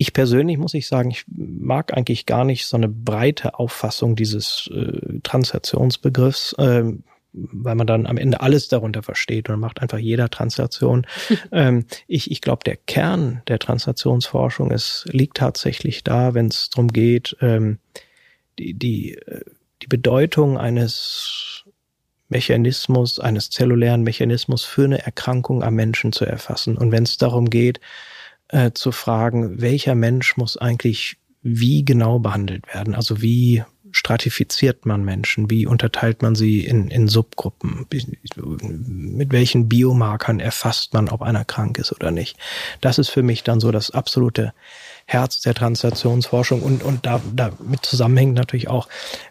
Ich 0.00 0.14
persönlich 0.14 0.56
muss 0.56 0.72
ich 0.72 0.88
sagen, 0.88 1.10
ich 1.10 1.26
mag 1.28 1.94
eigentlich 1.94 2.24
gar 2.24 2.46
nicht 2.46 2.64
so 2.64 2.74
eine 2.74 2.88
breite 2.88 3.58
Auffassung 3.58 4.16
dieses 4.16 4.66
äh, 4.72 5.20
Translationsbegriffs, 5.22 6.54
äh, 6.54 6.84
weil 7.34 7.74
man 7.74 7.86
dann 7.86 8.06
am 8.06 8.16
Ende 8.16 8.40
alles 8.40 8.68
darunter 8.68 9.02
versteht 9.02 9.50
und 9.50 9.60
macht 9.60 9.82
einfach 9.82 9.98
jeder 9.98 10.30
Translation. 10.30 11.06
ähm, 11.52 11.84
ich 12.06 12.30
ich 12.30 12.40
glaube, 12.40 12.64
der 12.64 12.76
Kern 12.76 13.42
der 13.46 13.58
Translationsforschung 13.58 14.70
ist, 14.70 15.06
liegt 15.12 15.36
tatsächlich 15.36 16.02
da, 16.02 16.32
wenn 16.32 16.46
es 16.46 16.70
darum 16.70 16.88
geht, 16.88 17.36
ähm, 17.42 17.78
die, 18.58 18.72
die, 18.72 19.16
äh, 19.16 19.44
die 19.82 19.86
Bedeutung 19.86 20.56
eines 20.56 21.64
Mechanismus, 22.30 23.20
eines 23.20 23.50
zellulären 23.50 24.02
Mechanismus 24.02 24.64
für 24.64 24.84
eine 24.84 25.04
Erkrankung 25.04 25.62
am 25.62 25.74
Menschen 25.74 26.12
zu 26.12 26.24
erfassen. 26.24 26.78
Und 26.78 26.90
wenn 26.90 27.02
es 27.02 27.18
darum 27.18 27.50
geht, 27.50 27.80
äh, 28.50 28.72
zu 28.72 28.92
fragen, 28.92 29.60
welcher 29.60 29.94
Mensch 29.94 30.36
muss 30.36 30.56
eigentlich 30.56 31.16
wie 31.42 31.84
genau 31.84 32.18
behandelt 32.18 32.66
werden? 32.72 32.94
Also 32.94 33.22
wie 33.22 33.64
stratifiziert 33.92 34.86
man 34.86 35.04
Menschen? 35.04 35.50
Wie 35.50 35.66
unterteilt 35.66 36.22
man 36.22 36.34
sie 36.34 36.64
in, 36.64 36.88
in 36.88 37.08
Subgruppen? 37.08 37.86
Mit 37.90 39.32
welchen 39.32 39.68
Biomarkern 39.68 40.40
erfasst 40.40 40.94
man, 40.94 41.08
ob 41.08 41.22
einer 41.22 41.44
krank 41.44 41.78
ist 41.78 41.92
oder 41.92 42.10
nicht? 42.10 42.36
Das 42.80 42.98
ist 42.98 43.08
für 43.08 43.22
mich 43.22 43.42
dann 43.42 43.60
so 43.60 43.70
das 43.70 43.90
absolute 43.90 44.52
Herz 45.06 45.40
der 45.40 45.54
Translationsforschung 45.54 46.62
und, 46.62 46.82
und 46.82 47.06
da, 47.06 47.20
damit 47.34 47.84
zusammenhängt 47.84 48.34
natürlich 48.34 48.68
auch, 48.68 48.88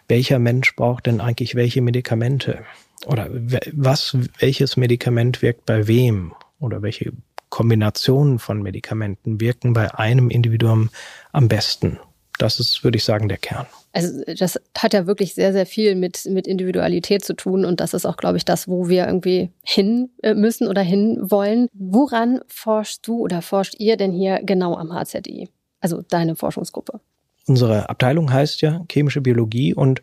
welcher 0.08 0.38
Mensch 0.38 0.74
braucht 0.76 1.06
denn 1.06 1.20
eigentlich 1.20 1.54
welche 1.54 1.80
Medikamente? 1.80 2.64
Oder 3.06 3.30
was, 3.72 4.16
welches 4.38 4.76
Medikament 4.76 5.40
wirkt 5.40 5.64
bei 5.64 5.86
wem? 5.86 6.34
Oder 6.58 6.82
welche 6.82 7.12
Kombinationen 7.50 8.38
von 8.38 8.62
Medikamenten 8.62 9.40
wirken 9.40 9.72
bei 9.72 9.94
einem 9.94 10.30
Individuum 10.30 10.90
am 11.32 11.48
besten. 11.48 11.98
Das 12.38 12.58
ist, 12.58 12.82
würde 12.84 12.96
ich 12.96 13.04
sagen, 13.04 13.28
der 13.28 13.36
Kern. 13.36 13.66
Also 13.92 14.22
das 14.38 14.58
hat 14.78 14.94
ja 14.94 15.06
wirklich 15.06 15.34
sehr, 15.34 15.52
sehr 15.52 15.66
viel 15.66 15.94
mit, 15.94 16.24
mit 16.26 16.46
Individualität 16.46 17.24
zu 17.24 17.34
tun 17.34 17.64
und 17.64 17.80
das 17.80 17.92
ist 17.92 18.06
auch, 18.06 18.16
glaube 18.16 18.38
ich, 18.38 18.44
das, 18.44 18.68
wo 18.68 18.88
wir 18.88 19.06
irgendwie 19.06 19.50
hin 19.62 20.10
äh, 20.22 20.34
müssen 20.34 20.68
oder 20.68 20.80
hin 20.80 21.18
wollen. 21.20 21.68
Woran 21.74 22.40
forschst 22.46 23.06
du 23.06 23.18
oder 23.18 23.42
forscht 23.42 23.74
ihr 23.78 23.96
denn 23.96 24.12
hier 24.12 24.40
genau 24.42 24.76
am 24.76 24.92
HZI? 24.92 25.48
Also 25.80 26.02
deine 26.08 26.36
Forschungsgruppe. 26.36 27.00
Unsere 27.46 27.88
Abteilung 27.90 28.32
heißt 28.32 28.62
ja 28.62 28.84
chemische 28.90 29.20
Biologie 29.20 29.74
und 29.74 30.02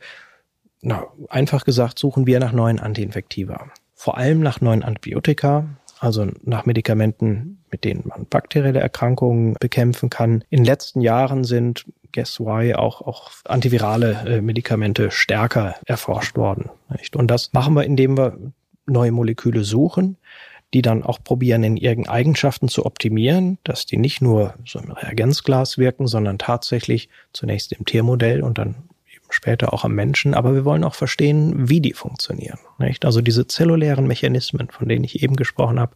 na, 0.81 1.07
einfach 1.29 1.63
gesagt 1.63 1.97
suchen 1.97 2.27
wir 2.27 2.39
nach 2.39 2.51
neuen 2.51 2.79
Antiinfektiva. 2.79 3.71
Vor 3.95 4.17
allem 4.17 4.41
nach 4.41 4.61
neuen 4.61 4.83
Antibiotika, 4.83 5.65
also 5.99 6.27
nach 6.43 6.65
Medikamenten, 6.65 7.63
mit 7.71 7.83
denen 7.83 8.03
man 8.05 8.25
bakterielle 8.25 8.79
Erkrankungen 8.79 9.55
bekämpfen 9.59 10.09
kann. 10.09 10.43
In 10.49 10.59
den 10.59 10.65
letzten 10.65 11.01
Jahren 11.01 11.43
sind, 11.43 11.85
guess 12.13 12.39
why, 12.39 12.75
auch, 12.75 13.01
auch 13.01 13.31
antivirale 13.45 14.11
äh, 14.27 14.41
Medikamente 14.41 15.11
stärker 15.11 15.75
erforscht 15.85 16.37
worden. 16.37 16.69
Nicht? 16.95 17.15
Und 17.15 17.29
das 17.29 17.53
machen 17.53 17.73
wir, 17.73 17.83
indem 17.83 18.17
wir 18.17 18.37
neue 18.85 19.11
Moleküle 19.11 19.63
suchen, 19.63 20.17
die 20.73 20.81
dann 20.81 21.03
auch 21.03 21.23
probieren, 21.23 21.63
in 21.63 21.77
ihren 21.77 22.07
Eigenschaften 22.07 22.67
zu 22.67 22.85
optimieren, 22.85 23.57
dass 23.63 23.85
die 23.85 23.97
nicht 23.97 24.21
nur 24.21 24.53
so 24.65 24.79
im 24.79 24.91
Reagenzglas 24.91 25.77
wirken, 25.77 26.07
sondern 26.07 26.37
tatsächlich 26.37 27.09
zunächst 27.33 27.71
im 27.73 27.85
Tiermodell 27.85 28.43
und 28.43 28.57
dann 28.57 28.75
später 29.29 29.73
auch 29.73 29.83
am 29.83 29.93
Menschen, 29.93 30.33
aber 30.33 30.53
wir 30.53 30.65
wollen 30.65 30.83
auch 30.83 30.95
verstehen, 30.95 31.69
wie 31.69 31.81
die 31.81 31.93
funktionieren. 31.93 32.59
Nicht? 32.79 33.05
Also 33.05 33.21
diese 33.21 33.47
zellulären 33.47 34.07
Mechanismen, 34.07 34.69
von 34.69 34.87
denen 34.87 35.03
ich 35.03 35.21
eben 35.23 35.35
gesprochen 35.35 35.79
habe, 35.79 35.95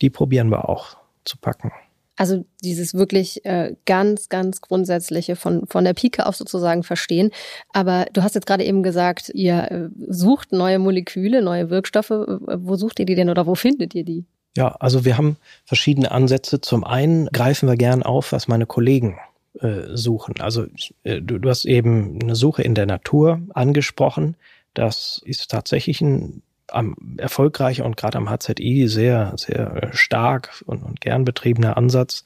die 0.00 0.10
probieren 0.10 0.50
wir 0.50 0.68
auch 0.68 0.96
zu 1.24 1.38
packen. 1.38 1.72
Also 2.16 2.44
dieses 2.62 2.94
wirklich 2.94 3.44
äh, 3.44 3.74
ganz, 3.86 4.28
ganz 4.28 4.60
grundsätzliche 4.60 5.34
von, 5.34 5.66
von 5.66 5.84
der 5.84 5.94
Pike 5.94 6.26
auf 6.26 6.36
sozusagen 6.36 6.84
verstehen. 6.84 7.30
Aber 7.72 8.06
du 8.12 8.22
hast 8.22 8.36
jetzt 8.36 8.46
gerade 8.46 8.64
eben 8.64 8.84
gesagt, 8.84 9.30
ihr 9.34 9.70
äh, 9.70 9.88
sucht 10.08 10.52
neue 10.52 10.78
Moleküle, 10.78 11.42
neue 11.42 11.70
Wirkstoffe. 11.70 12.10
Wo 12.10 12.76
sucht 12.76 13.00
ihr 13.00 13.06
die 13.06 13.16
denn 13.16 13.30
oder 13.30 13.46
wo 13.46 13.56
findet 13.56 13.94
ihr 13.94 14.04
die? 14.04 14.26
Ja, 14.56 14.68
also 14.76 15.04
wir 15.04 15.18
haben 15.18 15.36
verschiedene 15.64 16.12
Ansätze. 16.12 16.60
Zum 16.60 16.84
einen 16.84 17.26
greifen 17.26 17.68
wir 17.68 17.76
gern 17.76 18.04
auf, 18.04 18.30
was 18.30 18.46
meine 18.46 18.66
Kollegen 18.66 19.18
äh, 19.60 19.96
suchen. 19.96 20.40
Also 20.40 20.66
äh, 21.04 21.20
du, 21.20 21.38
du 21.38 21.48
hast 21.48 21.64
eben 21.64 22.18
eine 22.20 22.36
Suche 22.36 22.62
in 22.62 22.74
der 22.74 22.86
Natur 22.86 23.40
angesprochen. 23.54 24.36
Das 24.74 25.22
ist 25.24 25.50
tatsächlich 25.50 26.00
ein 26.00 26.42
am 26.68 26.96
erfolgreicher 27.18 27.84
und 27.84 27.96
gerade 27.96 28.18
am 28.18 28.28
HZI 28.28 28.88
sehr, 28.88 29.34
sehr 29.36 29.90
stark 29.92 30.62
und, 30.66 30.82
und 30.82 31.00
gern 31.00 31.24
betriebener 31.24 31.76
Ansatz. 31.76 32.24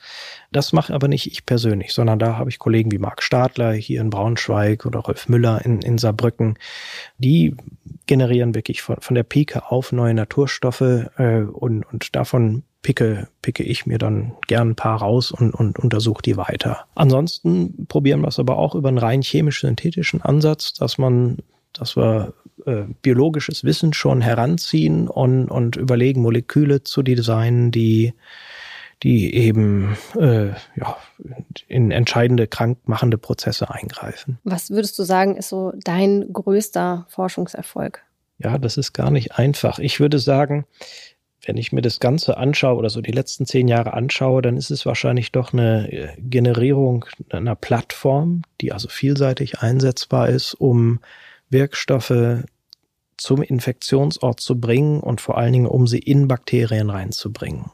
Das 0.52 0.73
mache 0.73 0.94
aber 0.94 1.08
nicht 1.08 1.26
ich 1.26 1.44
persönlich, 1.44 1.92
sondern 1.92 2.18
da 2.18 2.37
habe 2.37 2.50
ich 2.50 2.58
Kollegen 2.58 2.90
wie 2.92 2.99
Marc 2.99 3.23
Stadler 3.23 3.73
hier 3.73 4.00
in 4.00 4.11
Braunschweig 4.11 4.87
oder 4.87 5.00
Rolf 5.00 5.28
Müller 5.28 5.64
in, 5.64 5.82
in 5.82 5.99
Saarbrücken. 5.99 6.58
Die 7.18 7.56
generieren 8.06 8.54
wirklich 8.54 8.82
von, 8.82 8.97
von 9.00 9.14
der 9.14 9.25
Pike 9.25 9.70
auf 9.70 9.92
neue 9.92 10.14
Naturstoffe 10.14 10.80
äh, 10.80 11.42
und, 11.42 11.85
und 11.85 12.14
davon 12.14 12.62
picke, 12.82 13.28
picke 13.42 13.62
ich 13.62 13.87
mir 13.87 13.99
dann 13.99 14.32
gern 14.47 14.70
ein 14.70 14.76
paar 14.76 15.00
raus 15.00 15.30
und, 15.30 15.52
und 15.54 15.78
untersuche 15.78 16.23
die 16.23 16.37
weiter. 16.37 16.87
Ansonsten 16.94 17.87
probieren 17.87 18.20
wir 18.20 18.28
es 18.28 18.38
aber 18.38 18.56
auch 18.56 18.75
über 18.75 18.88
einen 18.88 18.99
rein 18.99 19.23
chemisch-synthetischen 19.23 20.23
Ansatz, 20.23 20.75
dass 20.75 20.99
man, 20.99 21.38
dass 21.73 21.97
wir 21.97 22.35
äh, 22.66 22.85
biologisches 23.02 23.64
Wissen 23.64 23.92
schon 23.92 24.20
heranziehen 24.20 25.08
und, 25.08 25.49
und 25.49 25.76
überlegen, 25.76 26.23
Moleküle 26.23 26.82
zu 26.82 27.02
designen, 27.02 27.70
die 27.70 28.14
die 29.02 29.32
eben 29.35 29.97
äh, 30.16 30.49
ja, 30.76 30.97
in 31.68 31.90
entscheidende 31.90 32.49
krankmachende 32.49 33.16
Prozesse 33.16 33.70
eingreifen. 33.70 34.38
Was 34.42 34.70
würdest 34.70 34.99
du 34.99 35.04
sagen, 35.04 35.37
ist 35.37 35.50
so 35.50 35.73
dein 35.85 36.32
größter 36.32 37.06
Forschungserfolg? 37.08 38.02
Ja, 38.38 38.58
das 38.58 38.76
ist 38.76 38.92
gar 38.92 39.11
nicht 39.11 39.38
einfach. 39.38 39.78
Ich 39.78 40.00
würde 40.00 40.18
sagen, 40.18 40.64
wenn 41.49 41.57
ich 41.57 41.73
mir 41.73 41.81
das 41.81 41.99
Ganze 41.99 42.37
anschaue 42.37 42.76
oder 42.76 42.90
so 42.90 43.00
die 43.00 43.11
letzten 43.11 43.47
zehn 43.47 43.69
Jahre 43.69 43.95
anschaue, 43.95 44.43
dann 44.43 44.59
ist 44.59 44.71
es 44.71 44.85
wahrscheinlich 44.85 45.33
doch 45.33 45.55
eine 45.55 45.90
äh, 45.90 46.09
Generierung 46.19 47.07
einer 47.31 47.55
Plattform, 47.55 48.43
die 48.61 48.71
also 48.71 48.88
vielseitig 48.88 49.61
einsetzbar 49.61 50.28
ist, 50.28 50.52
um 50.52 51.00
Wirkstoffe 51.49 52.45
zum 53.17 53.43
Infektionsort 53.43 54.40
zu 54.40 54.61
bringen 54.61 55.00
und 55.00 55.23
vor 55.23 55.38
allen 55.38 55.55
Dingen, 55.55 55.67
um 55.67 55.87
sie 55.87 56.00
in 56.00 56.28
Bakterien 56.28 56.90
reinzubringen. 56.90 57.71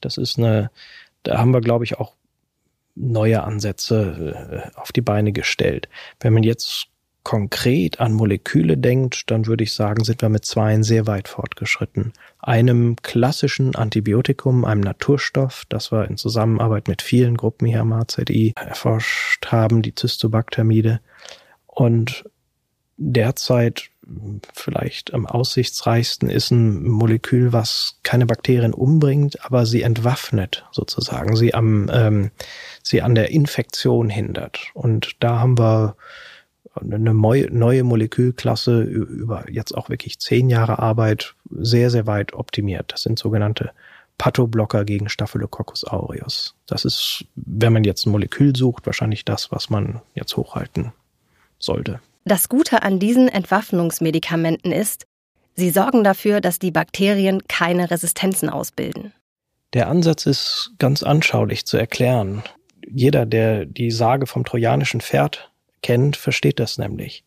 Das 0.00 0.16
ist 0.16 0.38
eine, 0.38 0.70
da 1.24 1.38
haben 1.38 1.52
wir, 1.52 1.60
glaube 1.60 1.82
ich, 1.82 1.98
auch 1.98 2.14
neue 2.94 3.42
Ansätze 3.42 4.70
äh, 4.74 4.78
auf 4.78 4.92
die 4.92 5.00
Beine 5.00 5.32
gestellt. 5.32 5.88
Wenn 6.20 6.32
man 6.32 6.44
jetzt 6.44 6.86
konkret 7.28 8.00
an 8.00 8.14
Moleküle 8.14 8.78
denkt, 8.78 9.30
dann 9.30 9.44
würde 9.44 9.62
ich 9.62 9.74
sagen, 9.74 10.02
sind 10.02 10.22
wir 10.22 10.30
mit 10.30 10.46
zweien 10.46 10.82
sehr 10.82 11.06
weit 11.06 11.28
fortgeschritten. 11.28 12.14
Einem 12.38 12.96
klassischen 13.02 13.74
Antibiotikum, 13.74 14.64
einem 14.64 14.80
Naturstoff, 14.80 15.66
das 15.68 15.92
wir 15.92 16.08
in 16.08 16.16
Zusammenarbeit 16.16 16.88
mit 16.88 17.02
vielen 17.02 17.36
Gruppen 17.36 17.66
hier 17.66 17.82
am 17.82 17.92
HZI 17.92 18.54
erforscht 18.56 19.46
haben, 19.48 19.82
die 19.82 19.94
Zystobactermide. 19.94 21.00
Und 21.66 22.24
derzeit 22.96 23.90
vielleicht 24.54 25.12
am 25.12 25.26
aussichtsreichsten 25.26 26.30
ist 26.30 26.50
ein 26.50 26.82
Molekül, 26.82 27.52
was 27.52 27.98
keine 28.04 28.24
Bakterien 28.24 28.72
umbringt, 28.72 29.44
aber 29.44 29.66
sie 29.66 29.82
entwaffnet 29.82 30.64
sozusagen, 30.72 31.36
sie 31.36 31.52
am 31.52 31.90
ähm, 31.92 32.30
sie 32.82 33.02
an 33.02 33.14
der 33.14 33.28
Infektion 33.32 34.08
hindert. 34.08 34.70
Und 34.72 35.16
da 35.20 35.40
haben 35.40 35.58
wir 35.58 35.94
eine 36.80 37.14
neue 37.14 37.84
Molekülklasse 37.84 38.82
über 38.82 39.50
jetzt 39.50 39.76
auch 39.76 39.88
wirklich 39.88 40.18
zehn 40.18 40.48
Jahre 40.48 40.78
Arbeit 40.78 41.34
sehr, 41.50 41.90
sehr 41.90 42.06
weit 42.06 42.32
optimiert. 42.32 42.92
Das 42.92 43.02
sind 43.02 43.18
sogenannte 43.18 43.70
Pathoblocker 44.18 44.84
gegen 44.84 45.08
Staphylococcus 45.08 45.84
aureus. 45.84 46.54
Das 46.66 46.84
ist, 46.84 47.24
wenn 47.36 47.72
man 47.72 47.84
jetzt 47.84 48.06
ein 48.06 48.10
Molekül 48.10 48.56
sucht, 48.56 48.86
wahrscheinlich 48.86 49.24
das, 49.24 49.52
was 49.52 49.70
man 49.70 50.00
jetzt 50.14 50.36
hochhalten 50.36 50.92
sollte. 51.58 52.00
Das 52.24 52.48
Gute 52.48 52.82
an 52.82 52.98
diesen 52.98 53.28
Entwaffnungsmedikamenten 53.28 54.72
ist, 54.72 55.06
sie 55.54 55.70
sorgen 55.70 56.04
dafür, 56.04 56.40
dass 56.40 56.58
die 56.58 56.70
Bakterien 56.70 57.42
keine 57.48 57.90
Resistenzen 57.90 58.48
ausbilden. 58.48 59.12
Der 59.74 59.88
Ansatz 59.88 60.26
ist 60.26 60.72
ganz 60.78 61.02
anschaulich 61.02 61.66
zu 61.66 61.76
erklären 61.76 62.42
jeder, 62.90 63.26
der 63.26 63.64
die 63.64 63.90
Sage 63.90 64.26
vom 64.26 64.44
trojanischen 64.44 65.00
Pferd 65.00 65.50
kennt, 65.82 66.16
versteht 66.16 66.60
das 66.60 66.78
nämlich. 66.78 67.24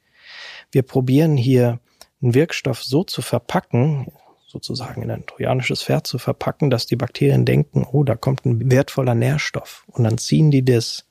Wir 0.72 0.84
probieren 0.84 1.38
hier 1.38 1.80
einen 2.22 2.34
Wirkstoff 2.34 2.84
so 2.84 3.04
zu 3.04 3.22
verpacken, 3.22 4.12
sozusagen 4.48 5.02
in 5.02 5.12
ein 5.12 5.26
trojanisches 5.26 5.84
Pferd 5.84 6.08
zu 6.08 6.18
verpacken, 6.18 6.70
dass 6.70 6.86
die 6.86 6.96
Bakterien 6.96 7.46
denken, 7.46 7.86
oh, 7.90 8.04
da 8.04 8.16
kommt 8.16 8.46
ein 8.46 8.70
wertvoller 8.70 9.16
Nährstoff. 9.16 9.86
Und 9.88 10.04
dann 10.04 10.18
ziehen 10.18 10.52
die 10.52 10.64
das 10.64 11.06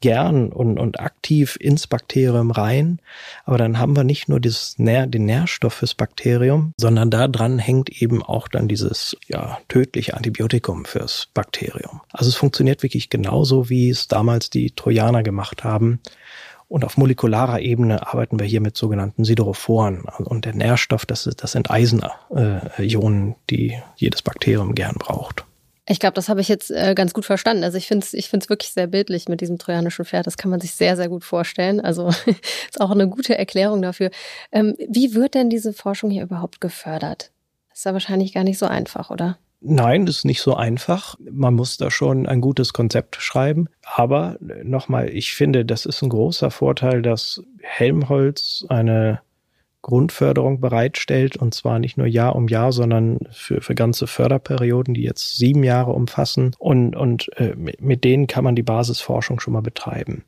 gern 0.00 0.50
und, 0.50 0.78
und 0.78 0.98
aktiv 0.98 1.56
ins 1.60 1.86
Bakterium 1.86 2.50
rein. 2.50 3.00
Aber 3.44 3.58
dann 3.58 3.78
haben 3.78 3.94
wir 3.94 4.04
nicht 4.04 4.28
nur 4.28 4.40
dieses 4.40 4.78
Nähr, 4.78 5.06
den 5.06 5.26
Nährstoff 5.26 5.74
fürs 5.74 5.94
Bakterium, 5.94 6.72
sondern 6.78 7.10
da 7.10 7.28
dran 7.28 7.58
hängt 7.58 7.90
eben 8.02 8.22
auch 8.22 8.48
dann 8.48 8.66
dieses 8.66 9.16
ja, 9.28 9.58
tödliche 9.68 10.14
Antibiotikum 10.14 10.84
fürs 10.84 11.28
Bakterium. 11.34 12.00
Also 12.12 12.30
es 12.30 12.36
funktioniert 12.36 12.82
wirklich 12.82 13.10
genauso, 13.10 13.68
wie 13.68 13.90
es 13.90 14.08
damals 14.08 14.50
die 14.50 14.70
Trojaner 14.70 15.22
gemacht 15.22 15.64
haben. 15.64 16.00
Und 16.70 16.84
auf 16.84 16.96
molekularer 16.96 17.58
Ebene 17.58 18.06
arbeiten 18.06 18.38
wir 18.38 18.46
hier 18.46 18.60
mit 18.60 18.76
sogenannten 18.76 19.24
Siderophoren. 19.24 20.04
Und 20.18 20.44
der 20.44 20.54
Nährstoff, 20.54 21.04
das, 21.04 21.26
ist, 21.26 21.42
das 21.42 21.50
sind 21.50 21.68
Eisenionen, 21.68 23.34
die 23.50 23.76
jedes 23.96 24.22
Bakterium 24.22 24.76
gern 24.76 24.94
braucht. 24.94 25.44
Ich 25.88 25.98
glaube, 25.98 26.14
das 26.14 26.28
habe 26.28 26.40
ich 26.40 26.46
jetzt 26.46 26.70
äh, 26.70 26.94
ganz 26.94 27.12
gut 27.12 27.24
verstanden. 27.24 27.64
Also 27.64 27.76
ich 27.76 27.88
finde 27.88 28.06
es 28.06 28.14
ich 28.14 28.32
wirklich 28.32 28.70
sehr 28.70 28.86
bildlich 28.86 29.28
mit 29.28 29.40
diesem 29.40 29.58
trojanischen 29.58 30.04
Pferd. 30.04 30.28
Das 30.28 30.36
kann 30.36 30.48
man 30.48 30.60
sich 30.60 30.70
sehr, 30.70 30.94
sehr 30.94 31.08
gut 31.08 31.24
vorstellen. 31.24 31.80
Also 31.80 32.06
ist 32.68 32.80
auch 32.80 32.92
eine 32.92 33.08
gute 33.08 33.36
Erklärung 33.36 33.82
dafür. 33.82 34.12
Ähm, 34.52 34.76
wie 34.88 35.14
wird 35.14 35.34
denn 35.34 35.50
diese 35.50 35.72
Forschung 35.72 36.08
hier 36.10 36.22
überhaupt 36.22 36.60
gefördert? 36.60 37.32
Ist 37.74 37.84
ja 37.84 37.92
wahrscheinlich 37.94 38.32
gar 38.32 38.44
nicht 38.44 38.58
so 38.58 38.66
einfach, 38.66 39.10
oder? 39.10 39.38
Nein, 39.62 40.06
das 40.06 40.18
ist 40.18 40.24
nicht 40.24 40.40
so 40.40 40.54
einfach. 40.54 41.16
Man 41.30 41.54
muss 41.54 41.76
da 41.76 41.90
schon 41.90 42.26
ein 42.26 42.40
gutes 42.40 42.72
Konzept 42.72 43.16
schreiben. 43.16 43.68
Aber 43.82 44.38
äh, 44.40 44.64
nochmal, 44.64 45.10
ich 45.10 45.34
finde, 45.34 45.64
das 45.64 45.84
ist 45.86 46.02
ein 46.02 46.08
großer 46.08 46.50
Vorteil, 46.50 47.02
dass 47.02 47.42
Helmholtz 47.60 48.64
eine 48.68 49.20
Grundförderung 49.82 50.60
bereitstellt 50.60 51.36
und 51.36 51.54
zwar 51.54 51.78
nicht 51.78 51.96
nur 51.96 52.06
Jahr 52.06 52.36
um 52.36 52.48
Jahr, 52.48 52.72
sondern 52.72 53.18
für, 53.30 53.60
für 53.60 53.74
ganze 53.74 54.06
Förderperioden, 54.06 54.94
die 54.94 55.02
jetzt 55.02 55.36
sieben 55.36 55.64
Jahre 55.64 55.92
umfassen 55.92 56.54
und, 56.58 56.94
und 56.96 57.30
äh, 57.38 57.54
mit 57.56 58.04
denen 58.04 58.26
kann 58.26 58.44
man 58.44 58.54
die 58.54 58.62
Basisforschung 58.62 59.40
schon 59.40 59.54
mal 59.54 59.62
betreiben. 59.62 60.24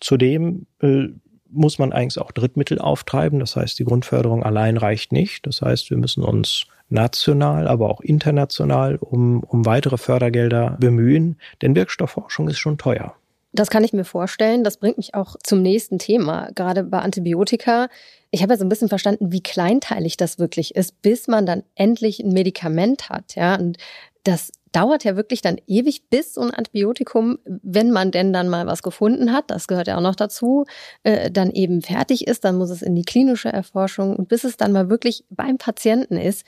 Zudem 0.00 0.66
äh, 0.80 1.08
muss 1.50 1.78
man 1.78 1.92
eigentlich 1.92 2.20
auch 2.20 2.30
Drittmittel 2.30 2.78
auftreiben, 2.78 3.40
das 3.40 3.56
heißt, 3.56 3.78
die 3.78 3.84
Grundförderung 3.84 4.44
allein 4.44 4.76
reicht 4.76 5.12
nicht, 5.12 5.46
das 5.46 5.62
heißt, 5.62 5.90
wir 5.90 5.98
müssen 5.98 6.22
uns 6.22 6.66
national, 6.92 7.66
aber 7.66 7.90
auch 7.90 8.00
international 8.00 8.96
um, 8.96 9.42
um 9.42 9.66
weitere 9.66 9.96
Fördergelder 9.96 10.76
bemühen, 10.78 11.36
denn 11.60 11.74
Wirkstoffforschung 11.74 12.48
ist 12.48 12.58
schon 12.58 12.78
teuer. 12.78 13.14
Das 13.54 13.68
kann 13.68 13.84
ich 13.84 13.92
mir 13.92 14.04
vorstellen. 14.04 14.64
Das 14.64 14.78
bringt 14.78 14.96
mich 14.96 15.14
auch 15.14 15.36
zum 15.42 15.60
nächsten 15.60 15.98
Thema. 15.98 16.48
Gerade 16.54 16.84
bei 16.84 17.00
Antibiotika 17.00 17.88
ich 18.32 18.42
habe 18.42 18.54
ja 18.54 18.58
so 18.58 18.64
ein 18.64 18.70
bisschen 18.70 18.88
verstanden, 18.88 19.30
wie 19.30 19.42
kleinteilig 19.42 20.16
das 20.16 20.38
wirklich 20.38 20.74
ist, 20.74 21.00
bis 21.02 21.28
man 21.28 21.44
dann 21.44 21.62
endlich 21.74 22.18
ein 22.20 22.32
Medikament 22.32 23.10
hat, 23.10 23.36
ja. 23.36 23.54
Und 23.56 23.76
das 24.24 24.50
dauert 24.72 25.04
ja 25.04 25.16
wirklich 25.16 25.42
dann 25.42 25.58
ewig, 25.66 26.08
bis 26.08 26.32
so 26.32 26.40
ein 26.40 26.50
Antibiotikum, 26.50 27.38
wenn 27.44 27.90
man 27.90 28.10
denn 28.10 28.32
dann 28.32 28.48
mal 28.48 28.66
was 28.66 28.82
gefunden 28.82 29.32
hat, 29.32 29.50
das 29.50 29.68
gehört 29.68 29.86
ja 29.86 29.98
auch 29.98 30.02
noch 30.02 30.14
dazu, 30.14 30.64
äh, 31.02 31.30
dann 31.30 31.50
eben 31.50 31.82
fertig 31.82 32.26
ist, 32.26 32.44
dann 32.44 32.56
muss 32.56 32.70
es 32.70 32.80
in 32.80 32.94
die 32.94 33.04
klinische 33.04 33.50
Erforschung 33.50 34.16
und 34.16 34.28
bis 34.28 34.44
es 34.44 34.56
dann 34.56 34.72
mal 34.72 34.88
wirklich 34.88 35.24
beim 35.28 35.58
Patienten 35.58 36.16
ist. 36.16 36.46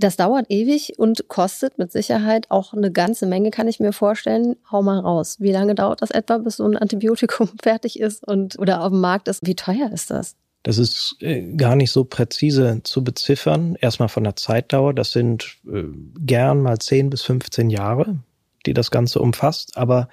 Das 0.00 0.16
dauert 0.16 0.46
ewig 0.48 0.98
und 0.98 1.28
kostet 1.28 1.76
mit 1.76 1.92
Sicherheit 1.92 2.46
auch 2.50 2.72
eine 2.72 2.90
ganze 2.90 3.26
Menge, 3.26 3.50
kann 3.50 3.68
ich 3.68 3.80
mir 3.80 3.92
vorstellen. 3.92 4.56
Hau 4.72 4.82
mal 4.82 4.98
raus. 4.98 5.36
Wie 5.40 5.52
lange 5.52 5.74
dauert 5.74 6.00
das 6.00 6.10
etwa, 6.10 6.38
bis 6.38 6.56
so 6.56 6.64
ein 6.64 6.78
Antibiotikum 6.78 7.50
fertig 7.62 8.00
ist 8.00 8.26
und 8.26 8.58
oder 8.58 8.82
auf 8.82 8.88
dem 8.88 9.00
Markt 9.02 9.28
ist? 9.28 9.46
Wie 9.46 9.54
teuer 9.54 9.90
ist 9.92 10.10
das? 10.10 10.36
Das 10.62 10.78
ist 10.78 11.16
äh, 11.20 11.54
gar 11.54 11.76
nicht 11.76 11.90
so 11.90 12.04
präzise 12.04 12.80
zu 12.82 13.04
beziffern. 13.04 13.76
Erstmal 13.78 14.08
von 14.08 14.24
der 14.24 14.36
Zeitdauer. 14.36 14.94
Das 14.94 15.12
sind 15.12 15.58
äh, 15.70 15.82
gern 16.18 16.62
mal 16.62 16.78
10 16.78 17.10
bis 17.10 17.20
15 17.20 17.68
Jahre, 17.68 18.20
die 18.64 18.72
das 18.72 18.90
Ganze 18.90 19.20
umfasst. 19.20 19.76
Aber 19.76 20.08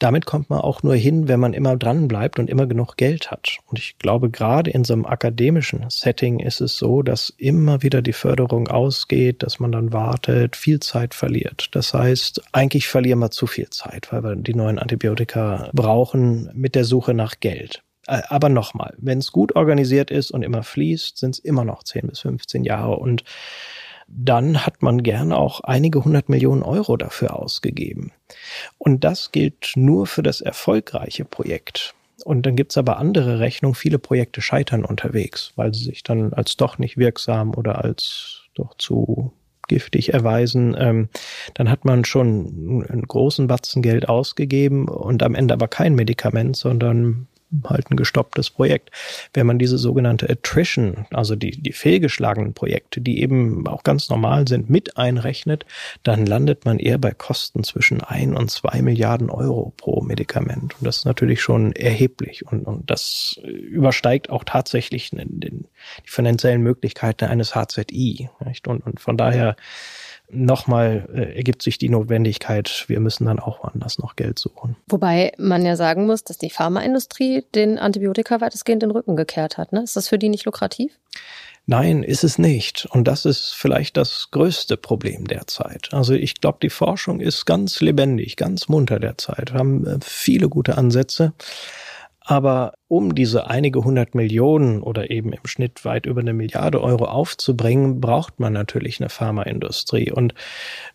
damit 0.00 0.24
kommt 0.26 0.50
man 0.50 0.60
auch 0.60 0.82
nur 0.82 0.94
hin, 0.94 1.28
wenn 1.28 1.38
man 1.38 1.52
immer 1.52 1.76
dran 1.76 2.08
bleibt 2.08 2.38
und 2.38 2.50
immer 2.50 2.66
genug 2.66 2.96
Geld 2.96 3.30
hat. 3.30 3.58
Und 3.66 3.78
ich 3.78 3.98
glaube, 3.98 4.30
gerade 4.30 4.70
in 4.70 4.82
so 4.82 4.94
einem 4.94 5.06
akademischen 5.06 5.84
Setting 5.88 6.40
ist 6.40 6.60
es 6.60 6.76
so, 6.76 7.02
dass 7.02 7.30
immer 7.36 7.82
wieder 7.82 8.02
die 8.02 8.14
Förderung 8.14 8.68
ausgeht, 8.68 9.42
dass 9.42 9.60
man 9.60 9.72
dann 9.72 9.92
wartet, 9.92 10.56
viel 10.56 10.80
Zeit 10.80 11.14
verliert. 11.14 11.68
Das 11.72 11.92
heißt, 11.92 12.42
eigentlich 12.52 12.88
verlieren 12.88 13.18
wir 13.18 13.30
zu 13.30 13.46
viel 13.46 13.68
Zeit, 13.70 14.10
weil 14.10 14.24
wir 14.24 14.36
die 14.36 14.54
neuen 14.54 14.78
Antibiotika 14.78 15.70
brauchen 15.74 16.50
mit 16.54 16.74
der 16.74 16.84
Suche 16.84 17.12
nach 17.12 17.38
Geld. 17.40 17.82
Äh, 18.06 18.22
aber 18.28 18.48
nochmal, 18.48 18.94
wenn 18.98 19.18
es 19.18 19.32
gut 19.32 19.54
organisiert 19.54 20.10
ist 20.10 20.30
und 20.30 20.42
immer 20.42 20.62
fließt, 20.62 21.18
sind 21.18 21.34
es 21.34 21.38
immer 21.38 21.64
noch 21.64 21.82
10 21.82 22.08
bis 22.08 22.20
15 22.20 22.64
Jahre 22.64 22.96
und 22.96 23.22
dann 24.10 24.66
hat 24.66 24.82
man 24.82 25.02
gern 25.02 25.32
auch 25.32 25.60
einige 25.60 26.04
hundert 26.04 26.28
Millionen 26.28 26.62
Euro 26.62 26.96
dafür 26.96 27.36
ausgegeben. 27.36 28.12
Und 28.78 29.04
das 29.04 29.32
gilt 29.32 29.72
nur 29.76 30.06
für 30.06 30.22
das 30.22 30.40
erfolgreiche 30.40 31.24
Projekt. 31.24 31.94
Und 32.24 32.44
dann 32.44 32.56
gibt's 32.56 32.76
aber 32.76 32.98
andere 32.98 33.38
Rechnungen. 33.38 33.74
Viele 33.74 33.98
Projekte 33.98 34.42
scheitern 34.42 34.84
unterwegs, 34.84 35.52
weil 35.56 35.72
sie 35.72 35.84
sich 35.84 36.02
dann 36.02 36.32
als 36.32 36.56
doch 36.56 36.78
nicht 36.78 36.98
wirksam 36.98 37.54
oder 37.54 37.82
als 37.82 38.42
doch 38.54 38.74
zu 38.76 39.32
giftig 39.68 40.12
erweisen. 40.12 40.76
Ähm, 40.78 41.08
dann 41.54 41.70
hat 41.70 41.84
man 41.84 42.04
schon 42.04 42.84
einen 42.88 43.06
großen 43.06 43.46
Batzen 43.46 43.82
Geld 43.82 44.08
ausgegeben 44.08 44.88
und 44.88 45.22
am 45.22 45.34
Ende 45.34 45.54
aber 45.54 45.68
kein 45.68 45.94
Medikament, 45.94 46.56
sondern 46.56 47.28
halt 47.64 47.90
ein 47.90 47.96
gestopptes 47.96 48.50
Projekt. 48.50 48.90
Wenn 49.34 49.46
man 49.46 49.58
diese 49.58 49.78
sogenannte 49.78 50.28
Attrition, 50.28 51.06
also 51.10 51.36
die, 51.36 51.50
die 51.50 51.72
fehlgeschlagenen 51.72 52.54
Projekte, 52.54 53.00
die 53.00 53.20
eben 53.20 53.66
auch 53.66 53.82
ganz 53.82 54.08
normal 54.08 54.46
sind, 54.48 54.70
mit 54.70 54.96
einrechnet, 54.96 55.66
dann 56.02 56.26
landet 56.26 56.64
man 56.64 56.78
eher 56.78 56.98
bei 56.98 57.12
Kosten 57.12 57.64
zwischen 57.64 58.00
ein 58.02 58.34
und 58.34 58.50
zwei 58.50 58.82
Milliarden 58.82 59.30
Euro 59.30 59.72
pro 59.76 60.02
Medikament. 60.02 60.74
Und 60.78 60.86
das 60.86 60.98
ist 60.98 61.04
natürlich 61.04 61.42
schon 61.42 61.72
erheblich. 61.72 62.46
Und, 62.46 62.62
und 62.62 62.90
das 62.90 63.40
übersteigt 63.42 64.30
auch 64.30 64.44
tatsächlich 64.44 65.10
den, 65.10 65.40
den, 65.40 65.66
die 66.04 66.10
finanziellen 66.10 66.62
Möglichkeiten 66.62 67.26
eines 67.26 67.54
HZI. 67.54 68.30
Und, 68.66 68.86
und 68.86 69.00
von 69.00 69.16
daher 69.16 69.56
nochmal 70.32 71.08
äh, 71.12 71.36
ergibt 71.36 71.62
sich 71.62 71.78
die 71.78 71.88
Notwendigkeit, 71.88 72.84
wir 72.88 73.00
müssen 73.00 73.26
dann 73.26 73.38
auch 73.38 73.62
woanders 73.62 73.98
noch 73.98 74.16
Geld 74.16 74.38
suchen. 74.38 74.76
Wobei 74.88 75.32
man 75.38 75.64
ja 75.64 75.76
sagen 75.76 76.06
muss, 76.06 76.24
dass 76.24 76.38
die 76.38 76.50
Pharmaindustrie 76.50 77.44
den 77.54 77.78
Antibiotika 77.78 78.40
weitestgehend 78.40 78.82
den 78.82 78.90
Rücken 78.90 79.16
gekehrt 79.16 79.58
hat. 79.58 79.72
Ne? 79.72 79.82
Ist 79.82 79.96
das 79.96 80.08
für 80.08 80.18
die 80.18 80.28
nicht 80.28 80.44
lukrativ? 80.44 80.98
Nein, 81.66 82.02
ist 82.02 82.24
es 82.24 82.38
nicht. 82.38 82.86
Und 82.90 83.06
das 83.06 83.24
ist 83.24 83.54
vielleicht 83.54 83.96
das 83.96 84.28
größte 84.30 84.76
Problem 84.76 85.26
derzeit. 85.26 85.90
Also 85.92 86.14
ich 86.14 86.40
glaube, 86.40 86.58
die 86.62 86.70
Forschung 86.70 87.20
ist 87.20 87.44
ganz 87.44 87.80
lebendig, 87.80 88.36
ganz 88.36 88.68
munter 88.68 88.98
derzeit. 88.98 89.52
Wir 89.52 89.58
haben 89.60 89.86
äh, 89.86 89.98
viele 90.02 90.48
gute 90.48 90.76
Ansätze. 90.76 91.32
Aber 92.30 92.74
um 92.86 93.16
diese 93.16 93.48
einige 93.48 93.82
hundert 93.82 94.14
Millionen 94.14 94.82
oder 94.84 95.10
eben 95.10 95.32
im 95.32 95.44
Schnitt 95.46 95.84
weit 95.84 96.06
über 96.06 96.20
eine 96.20 96.32
Milliarde 96.32 96.80
Euro 96.80 97.06
aufzubringen, 97.06 98.00
braucht 98.00 98.38
man 98.38 98.52
natürlich 98.52 99.00
eine 99.00 99.08
Pharmaindustrie. 99.08 100.12
Und, 100.12 100.34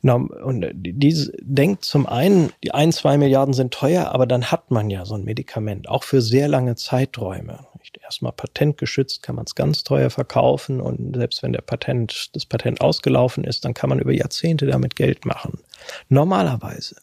und 0.01 0.65
diese 0.73 1.33
denkt 1.41 1.83
zum 1.83 2.07
einen, 2.07 2.53
die 2.63 2.73
ein, 2.73 2.93
zwei 2.93 3.17
Milliarden 3.17 3.53
sind 3.53 3.73
teuer, 3.73 4.13
aber 4.13 4.27
dann 4.27 4.49
hat 4.49 4.71
man 4.71 4.89
ja 4.89 5.03
so 5.03 5.15
ein 5.15 5.25
Medikament, 5.25 5.89
auch 5.89 6.03
für 6.03 6.21
sehr 6.21 6.47
lange 6.47 6.75
Zeiträume. 6.75 7.67
Erstmal 8.01 8.31
patentgeschützt 8.31 9.21
kann 9.21 9.35
man 9.35 9.43
es 9.43 9.55
ganz 9.55 9.83
teuer 9.83 10.09
verkaufen 10.09 10.79
und 10.79 11.17
selbst 11.17 11.43
wenn 11.43 11.51
der 11.51 11.61
Patent, 11.61 12.29
das 12.33 12.45
Patent 12.45 12.79
ausgelaufen 12.79 13.43
ist, 13.43 13.65
dann 13.65 13.73
kann 13.73 13.89
man 13.89 13.99
über 13.99 14.13
Jahrzehnte 14.13 14.67
damit 14.67 14.95
Geld 14.95 15.25
machen. 15.25 15.59
Normalerweise. 16.07 16.95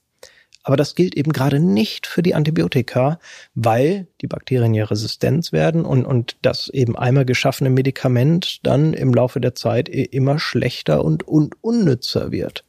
Aber 0.62 0.76
das 0.76 0.94
gilt 0.94 1.16
eben 1.16 1.32
gerade 1.32 1.58
nicht 1.58 2.06
für 2.06 2.22
die 2.22 2.34
Antibiotika, 2.34 3.18
weil 3.54 4.06
die 4.20 4.28
Bakterien 4.28 4.74
ja 4.74 4.84
resistent 4.84 5.52
werden 5.52 5.84
und, 5.84 6.04
und 6.04 6.36
das 6.42 6.68
eben 6.68 6.96
einmal 6.96 7.24
geschaffene 7.24 7.70
Medikament 7.70 8.64
dann 8.64 8.94
im 8.94 9.12
Laufe 9.12 9.40
der 9.40 9.54
Zeit 9.54 9.88
immer 9.88 10.38
schlechter 10.38 11.04
und, 11.04 11.26
und 11.26 11.56
unnützer 11.62 12.30
wird. 12.30 12.64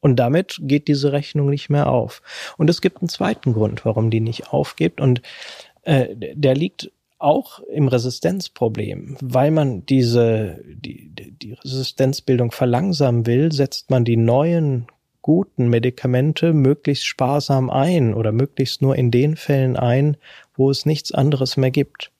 Und 0.00 0.16
damit 0.16 0.58
geht 0.62 0.88
diese 0.88 1.12
Rechnung 1.12 1.48
nicht 1.48 1.70
mehr 1.70 1.88
auf. 1.88 2.22
Und 2.58 2.68
es 2.68 2.80
gibt 2.80 3.00
einen 3.00 3.08
zweiten 3.08 3.52
Grund, 3.52 3.84
warum 3.84 4.10
die 4.10 4.20
nicht 4.20 4.52
aufgeht. 4.52 5.00
Und 5.00 5.22
äh, 5.82 6.08
der 6.16 6.56
liegt 6.56 6.90
auch 7.18 7.60
im 7.60 7.86
Resistenzproblem. 7.86 9.16
Weil 9.20 9.52
man 9.52 9.86
diese, 9.86 10.60
die, 10.66 11.12
die 11.14 11.52
Resistenzbildung 11.52 12.50
verlangsamen 12.50 13.26
will, 13.26 13.52
setzt 13.52 13.90
man 13.90 14.04
die 14.04 14.16
neuen 14.16 14.88
guten 15.22 15.68
Medikamente 15.68 16.52
möglichst 16.52 17.06
sparsam 17.06 17.70
ein 17.70 18.12
oder 18.12 18.32
möglichst 18.32 18.82
nur 18.82 18.96
in 18.96 19.10
den 19.10 19.36
Fällen 19.36 19.76
ein, 19.76 20.16
wo 20.56 20.70
es 20.70 20.84
nichts 20.84 21.12
anderes 21.12 21.56
mehr 21.56 21.70
gibt. 21.70 22.10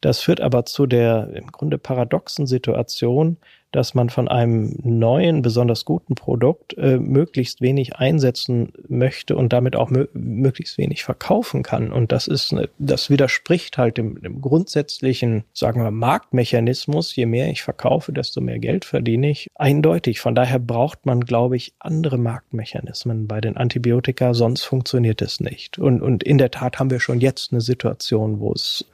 Das 0.00 0.20
führt 0.20 0.40
aber 0.40 0.64
zu 0.64 0.86
der 0.86 1.30
im 1.34 1.48
Grunde 1.48 1.78
paradoxen 1.78 2.46
Situation, 2.46 3.38
dass 3.72 3.94
man 3.94 4.08
von 4.08 4.28
einem 4.28 4.78
neuen, 4.82 5.42
besonders 5.42 5.84
guten 5.84 6.14
Produkt 6.14 6.76
äh, 6.78 6.98
möglichst 6.98 7.60
wenig 7.60 7.96
einsetzen 7.96 8.72
möchte 8.88 9.36
und 9.36 9.52
damit 9.52 9.76
auch 9.76 9.90
möglichst 10.14 10.78
wenig 10.78 11.04
verkaufen 11.04 11.62
kann. 11.62 11.92
Und 11.92 12.10
das 12.10 12.28
ist, 12.28 12.52
eine, 12.52 12.70
das 12.78 13.10
widerspricht 13.10 13.76
halt 13.76 13.98
dem, 13.98 14.22
dem 14.22 14.40
grundsätzlichen, 14.40 15.44
sagen 15.52 15.82
wir, 15.82 15.90
Marktmechanismus. 15.90 17.14
Je 17.14 17.26
mehr 17.26 17.50
ich 17.50 17.62
verkaufe, 17.62 18.12
desto 18.12 18.40
mehr 18.40 18.58
Geld 18.58 18.86
verdiene 18.86 19.30
ich. 19.30 19.48
Eindeutig. 19.54 20.20
Von 20.20 20.34
daher 20.34 20.58
braucht 20.58 21.04
man, 21.04 21.20
glaube 21.20 21.56
ich, 21.56 21.74
andere 21.78 22.16
Marktmechanismen 22.16 23.26
bei 23.26 23.40
den 23.40 23.58
Antibiotika, 23.58 24.32
sonst 24.32 24.62
funktioniert 24.62 25.20
es 25.20 25.40
nicht. 25.40 25.78
Und, 25.78 26.00
und 26.00 26.22
in 26.22 26.38
der 26.38 26.50
Tat 26.50 26.78
haben 26.78 26.90
wir 26.90 27.00
schon 27.00 27.20
jetzt 27.20 27.52
eine 27.52 27.60
Situation, 27.60 28.40
wo 28.40 28.52
es, 28.52 28.86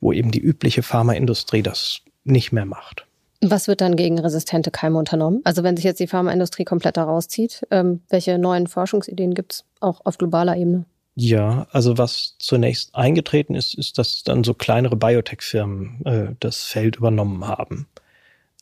wo 0.00 0.12
eben 0.12 0.30
die 0.30 0.40
übliche 0.40 0.82
Pharmaindustrie 0.82 1.62
das 1.62 2.00
nicht 2.24 2.52
mehr 2.52 2.66
macht. 2.66 3.06
Was 3.40 3.68
wird 3.68 3.80
dann 3.80 3.96
gegen 3.96 4.18
resistente 4.18 4.70
Keime 4.70 4.98
unternommen? 4.98 5.40
Also 5.44 5.62
wenn 5.62 5.76
sich 5.76 5.84
jetzt 5.84 6.00
die 6.00 6.08
Pharmaindustrie 6.08 6.64
komplett 6.64 6.96
da 6.96 7.04
rauszieht, 7.04 7.66
ähm, 7.70 8.00
welche 8.08 8.36
neuen 8.38 8.66
Forschungsideen 8.66 9.34
gibt 9.34 9.52
es 9.52 9.64
auch 9.80 10.00
auf 10.04 10.18
globaler 10.18 10.56
Ebene? 10.56 10.84
Ja, 11.14 11.66
also 11.72 11.98
was 11.98 12.36
zunächst 12.38 12.94
eingetreten 12.94 13.54
ist, 13.54 13.74
ist, 13.74 13.98
dass 13.98 14.22
dann 14.22 14.44
so 14.44 14.54
kleinere 14.54 14.96
Biotech-Firmen 14.96 16.04
äh, 16.04 16.34
das 16.40 16.64
Feld 16.64 16.96
übernommen 16.96 17.46
haben. 17.46 17.88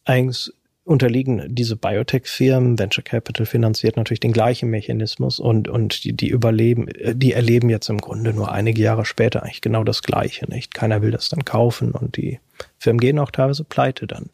Eigentlich 0.05 0.53
unterliegen 0.87 1.43
diese 1.49 1.75
Biotech-Firmen, 1.75 2.79
Venture 2.79 3.03
Capital 3.03 3.45
finanziert 3.45 3.97
natürlich 3.97 4.21
den 4.21 4.33
gleichen 4.33 4.71
Mechanismus 4.71 5.41
und, 5.41 5.67
und 5.67 6.05
die, 6.05 6.13
die 6.13 6.29
überleben, 6.29 6.87
äh, 6.89 7.15
die 7.15 7.33
erleben 7.33 7.69
jetzt 7.69 7.89
im 7.89 7.99
Grunde 7.99 8.33
nur 8.33 8.53
einige 8.53 8.81
Jahre 8.81 9.05
später 9.05 9.43
eigentlich 9.43 9.61
genau 9.61 9.83
das 9.83 10.03
Gleiche, 10.03 10.49
nicht? 10.49 10.75
Keiner 10.75 11.03
will 11.03 11.11
das 11.11 11.29
dann 11.29 11.45
kaufen 11.45 11.91
und 11.91 12.17
die 12.17 12.39
Firmen 12.79 13.01
gehen 13.01 13.19
auch 13.19 13.33
teilweise 13.33 13.65
pleite 13.65 14.07
dann. 14.07 14.31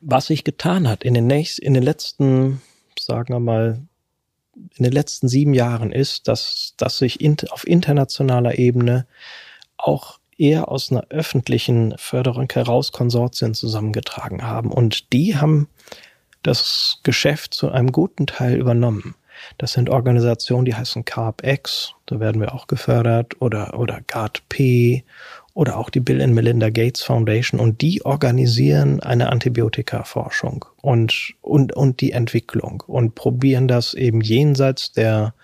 Was 0.00 0.26
sich 0.26 0.44
getan 0.44 0.88
hat 0.88 1.02
in 1.02 1.14
den 1.14 1.26
nächsten, 1.26 1.64
in 1.64 1.74
den 1.74 1.82
letzten, 1.82 2.62
sagen 2.98 3.34
wir 3.34 3.40
mal, 3.40 3.80
in 4.76 4.84
den 4.84 4.92
letzten 4.92 5.26
sieben 5.26 5.52
Jahren 5.52 5.90
ist, 5.90 6.28
dass, 6.28 6.74
dass 6.76 6.98
sich 6.98 7.20
in, 7.20 7.36
auf 7.50 7.66
internationaler 7.66 8.56
Ebene 8.56 9.06
auch 9.78 10.20
eher 10.38 10.70
aus 10.70 10.90
einer 10.90 11.06
öffentlichen 11.10 11.94
Förderung 11.98 12.48
heraus 12.52 12.92
Konsortien 12.92 13.54
zusammengetragen 13.54 14.42
haben. 14.42 14.70
Und 14.70 15.12
die 15.12 15.36
haben 15.36 15.68
das 16.42 17.00
Geschäft 17.02 17.54
zu 17.54 17.70
einem 17.70 17.92
guten 17.92 18.26
Teil 18.26 18.56
übernommen. 18.56 19.14
Das 19.58 19.72
sind 19.72 19.90
Organisationen, 19.90 20.64
die 20.64 20.74
heißen 20.74 21.04
CARB-X, 21.04 21.92
da 22.06 22.20
werden 22.20 22.40
wir 22.40 22.54
auch 22.54 22.66
gefördert, 22.66 23.40
oder, 23.40 23.78
oder 23.78 24.00
GARD-P 24.06 25.04
oder 25.54 25.78
auch 25.78 25.90
die 25.90 26.00
Bill 26.00 26.20
and 26.20 26.34
Melinda 26.34 26.70
Gates 26.70 27.02
Foundation 27.02 27.60
und 27.60 27.80
die 27.80 28.04
organisieren 28.04 29.00
eine 29.00 29.30
Antibiotika-Forschung 29.30 30.66
und, 30.80 31.34
und, 31.40 31.74
und 31.74 32.00
die 32.00 32.12
Entwicklung 32.12 32.82
und 32.86 33.14
probieren 33.14 33.68
das 33.68 33.94
eben 33.94 34.20
jenseits 34.20 34.92
der, 34.92 35.34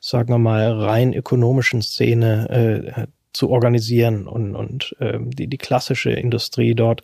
sagen 0.00 0.30
wir 0.30 0.38
mal, 0.38 0.72
rein 0.72 1.12
ökonomischen 1.12 1.82
Szene 1.82 2.48
äh, 2.96 3.06
zu 3.32 3.50
organisieren 3.50 4.26
und, 4.26 4.54
und 4.54 4.96
äh, 5.00 5.18
die, 5.20 5.46
die 5.46 5.58
klassische 5.58 6.10
Industrie 6.10 6.74
dort 6.74 7.02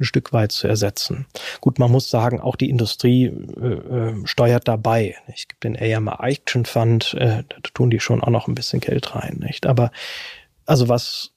ein 0.00 0.04
Stück 0.04 0.32
weit 0.32 0.52
zu 0.52 0.68
ersetzen. 0.68 1.26
Gut, 1.60 1.78
man 1.78 1.90
muss 1.90 2.10
sagen, 2.10 2.40
auch 2.40 2.56
die 2.56 2.70
Industrie 2.70 3.26
äh, 3.26 3.66
äh, 3.66 4.26
steuert 4.26 4.68
dabei. 4.68 5.16
Ich 5.34 5.48
gibt 5.48 5.64
den 5.64 5.76
AMR 5.76 6.22
Action 6.22 6.64
Fund, 6.64 7.14
äh, 7.14 7.44
da 7.48 7.56
tun 7.74 7.90
die 7.90 8.00
schon 8.00 8.22
auch 8.22 8.30
noch 8.30 8.48
ein 8.48 8.54
bisschen 8.54 8.80
Geld 8.80 9.14
rein, 9.14 9.38
nicht? 9.40 9.66
Aber 9.66 9.90
also 10.66 10.88
was 10.88 11.32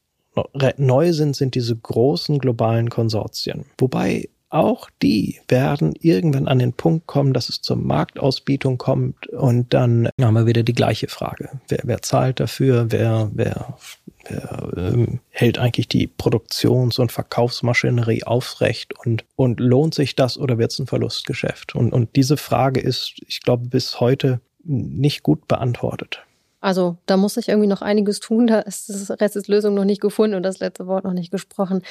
neu 0.78 1.14
sind, 1.14 1.36
sind 1.36 1.56
diese 1.56 1.76
großen 1.76 2.40
globalen 2.40 2.90
Konsortien. 2.90 3.66
Wobei 3.78 4.30
auch 4.56 4.90
die 5.02 5.40
werden 5.48 5.94
irgendwann 6.00 6.48
an 6.48 6.60
den 6.60 6.74
Punkt 6.74 7.08
kommen, 7.08 7.34
dass 7.34 7.50
es 7.50 7.62
zur 7.62 7.76
Marktausbietung 7.76 8.78
kommt 8.78 9.28
und 9.28 9.74
dann 9.74 10.10
haben 10.20 10.34
wir 10.34 10.46
wieder 10.46 10.64
die 10.64 10.74
gleiche 10.74 11.08
Frage. 11.10 11.50
Wer, 11.68 11.80
wer 11.84 12.02
zahlt 12.02 12.40
dafür? 12.40 12.88
Wer, 12.90 13.30
wer, 13.34 13.78
wer 14.28 14.72
ähm, 14.78 15.20
hält 15.30 15.60
eigentlich 15.60 15.90
die 15.90 16.08
Produktions- 16.08 17.00
und 17.00 17.12
Verkaufsmaschinerie 17.12 18.24
aufrecht 18.24 18.94
und, 19.06 19.26
und 19.36 19.60
lohnt 19.60 19.94
sich 19.94 20.16
das 20.16 20.38
oder 20.38 20.58
wird 20.58 20.72
es 20.72 20.80
ein 20.80 20.88
Verlustgeschäft? 20.88 21.76
Und, 21.76 21.92
und 21.92 22.16
diese 22.16 22.38
Frage 22.38 22.80
ist, 22.80 23.16
ich 23.28 23.42
glaube, 23.42 23.68
bis 23.68 24.00
heute 24.00 24.40
nicht 24.64 25.22
gut 25.22 25.48
beantwortet. 25.48 26.24
Also 26.62 26.98
da 27.06 27.18
muss 27.18 27.36
sich 27.36 27.50
irgendwie 27.50 27.68
noch 27.68 27.84
einiges 27.84 28.20
tun. 28.20 28.48
Da 28.48 28.62
ist 28.62 28.90
das 28.90 29.12
Rest 29.22 29.36
ist 29.36 29.48
Lösung 29.48 29.76
noch 29.76 29.86
nicht 29.86 30.02
gefunden 30.02 30.36
und 30.36 30.44
das 30.44 30.60
letzte 30.60 30.88
Wort 30.88 31.04
noch 31.04 31.14
nicht 31.14 31.30
gesprochen. 31.30 31.84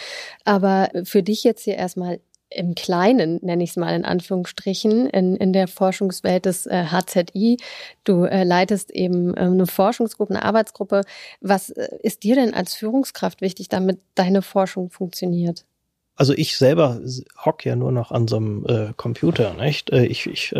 Aber 0.45 0.91
für 1.05 1.23
dich 1.23 1.45
jetzt 1.45 1.63
hier 1.63 1.77
erstmal 1.77 2.19
im 2.55 2.75
Kleinen, 2.75 3.39
nenne 3.43 3.65
ich 3.65 3.71
es 3.71 3.77
mal 3.77 3.95
in 3.95 4.05
Anführungsstrichen, 4.05 5.09
in, 5.09 5.37
in 5.37 5.53
der 5.53 5.69
Forschungswelt 5.69 6.47
des 6.47 6.67
äh, 6.67 6.87
HZI. 6.87 7.59
Du 8.05 8.25
äh, 8.25 8.45
leitest 8.45 8.91
eben 8.91 9.35
äh, 9.35 9.41
eine 9.41 9.67
Forschungsgruppe, 9.67 10.35
eine 10.35 10.45
Arbeitsgruppe. 10.45 11.03
Was 11.41 11.71
äh, 11.71 11.89
ist 12.03 12.23
dir 12.23 12.35
denn 12.35 12.55
als 12.55 12.75
Führungskraft 12.75 13.41
wichtig, 13.41 13.69
damit 13.69 14.01
deine 14.15 14.43
Forschung 14.43 14.91
funktioniert? 14.91 15.65
Also 16.17 16.33
ich 16.33 16.57
selber 16.57 17.01
hock 17.45 17.65
ja 17.65 17.75
nur 17.75 17.91
noch 17.91 18.13
an 18.13 18.29
so 18.29 18.37
einem 18.37 18.65
äh, 18.67 18.93
Computer, 18.97 19.55
nicht? 19.55 19.91
Äh, 19.91 20.07
ich, 20.07 20.27
ich 20.27 20.55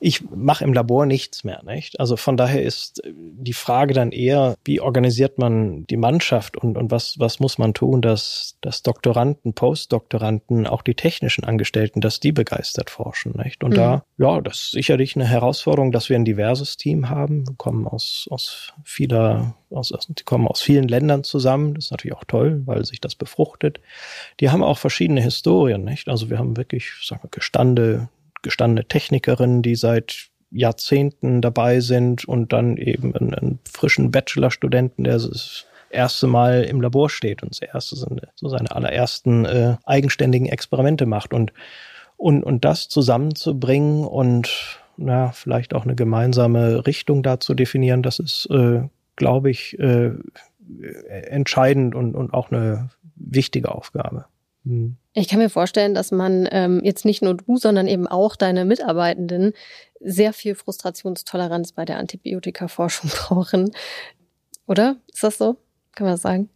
ich 0.00 0.30
mache 0.30 0.64
im 0.64 0.72
Labor 0.72 1.06
nichts 1.06 1.44
mehr, 1.44 1.62
nicht? 1.64 1.98
Also 2.00 2.16
von 2.16 2.36
daher 2.36 2.62
ist 2.62 3.02
die 3.04 3.52
Frage 3.52 3.94
dann 3.94 4.12
eher, 4.12 4.56
wie 4.64 4.80
organisiert 4.80 5.38
man 5.38 5.86
die 5.86 5.96
Mannschaft 5.96 6.56
und, 6.56 6.76
und 6.76 6.90
was, 6.90 7.18
was 7.18 7.40
muss 7.40 7.58
man 7.58 7.74
tun, 7.74 8.02
dass, 8.02 8.56
dass 8.60 8.82
Doktoranden, 8.82 9.54
Postdoktoranden, 9.54 10.66
auch 10.66 10.82
die 10.82 10.94
technischen 10.94 11.44
Angestellten, 11.44 12.00
dass 12.00 12.20
die 12.20 12.32
begeistert 12.32 12.90
forschen, 12.90 13.32
nicht? 13.42 13.64
Und 13.64 13.70
mhm. 13.72 13.76
da, 13.76 14.04
ja, 14.18 14.40
das 14.40 14.56
ist 14.56 14.70
sicherlich 14.72 15.16
eine 15.16 15.26
Herausforderung, 15.26 15.92
dass 15.92 16.08
wir 16.08 16.16
ein 16.16 16.24
diverses 16.24 16.76
Team 16.76 17.08
haben. 17.08 17.46
Wir 17.46 17.56
kommen 17.56 17.86
aus, 17.86 18.28
aus 18.30 18.72
vieler, 18.84 19.54
aus, 19.70 19.92
die 20.08 20.24
kommen 20.24 20.46
aus 20.46 20.60
vielen 20.60 20.88
Ländern 20.88 21.24
zusammen. 21.24 21.74
Das 21.74 21.86
ist 21.86 21.90
natürlich 21.90 22.16
auch 22.16 22.24
toll, 22.24 22.62
weil 22.66 22.84
sich 22.84 23.00
das 23.00 23.14
befruchtet. 23.14 23.80
Die 24.40 24.50
haben 24.50 24.62
auch 24.62 24.78
verschiedene 24.78 25.22
Historien, 25.22 25.84
nicht? 25.84 26.08
Also 26.08 26.30
wir 26.30 26.38
haben 26.38 26.56
wirklich, 26.56 26.90
sagen 27.02 27.22
wir, 27.22 27.30
gestande 27.30 28.08
gestandene 28.46 28.86
Technikerinnen, 28.86 29.62
die 29.62 29.74
seit 29.74 30.28
Jahrzehnten 30.52 31.42
dabei 31.42 31.80
sind 31.80 32.24
und 32.24 32.52
dann 32.52 32.76
eben 32.76 33.14
einen, 33.14 33.34
einen 33.34 33.58
frischen 33.70 34.12
Bachelorstudenten, 34.12 35.04
der 35.04 35.14
das 35.14 35.66
erste 35.90 36.28
Mal 36.28 36.62
im 36.62 36.80
Labor 36.80 37.10
steht 37.10 37.42
und 37.42 37.50
das 37.50 37.60
erste 37.60 37.96
so 37.96 38.48
seine 38.48 38.70
allerersten 38.70 39.44
äh, 39.44 39.76
eigenständigen 39.84 40.48
Experimente 40.48 41.06
macht 41.06 41.34
und 41.34 41.52
und 42.16 42.44
und 42.44 42.64
das 42.64 42.88
zusammenzubringen 42.88 44.04
und 44.04 44.80
na 44.96 45.32
vielleicht 45.32 45.74
auch 45.74 45.84
eine 45.84 45.94
gemeinsame 45.94 46.86
Richtung 46.86 47.22
da 47.22 47.40
zu 47.40 47.52
definieren, 47.54 48.02
das 48.02 48.18
ist, 48.18 48.48
äh, 48.50 48.82
glaube 49.16 49.50
ich, 49.50 49.78
äh, 49.78 50.12
entscheidend 51.08 51.94
und 51.94 52.14
und 52.14 52.32
auch 52.32 52.50
eine 52.50 52.90
wichtige 53.16 53.74
Aufgabe. 53.74 54.26
Hm. 54.66 54.96
Ich 55.14 55.28
kann 55.28 55.38
mir 55.38 55.48
vorstellen, 55.48 55.94
dass 55.94 56.10
man 56.10 56.46
ähm, 56.50 56.82
jetzt 56.84 57.04
nicht 57.04 57.22
nur 57.22 57.34
du, 57.34 57.56
sondern 57.56 57.86
eben 57.86 58.06
auch 58.06 58.36
deine 58.36 58.64
Mitarbeitenden 58.66 59.54
sehr 60.00 60.32
viel 60.32 60.54
Frustrationstoleranz 60.54 61.72
bei 61.72 61.84
der 61.84 61.98
Antibiotikaforschung 61.98 63.10
brauchen. 63.14 63.70
Oder? 64.66 64.96
Ist 65.12 65.22
das 65.22 65.38
so? 65.38 65.56
Kann 65.92 66.06
man 66.06 66.14
das 66.14 66.22
sagen? 66.22 66.50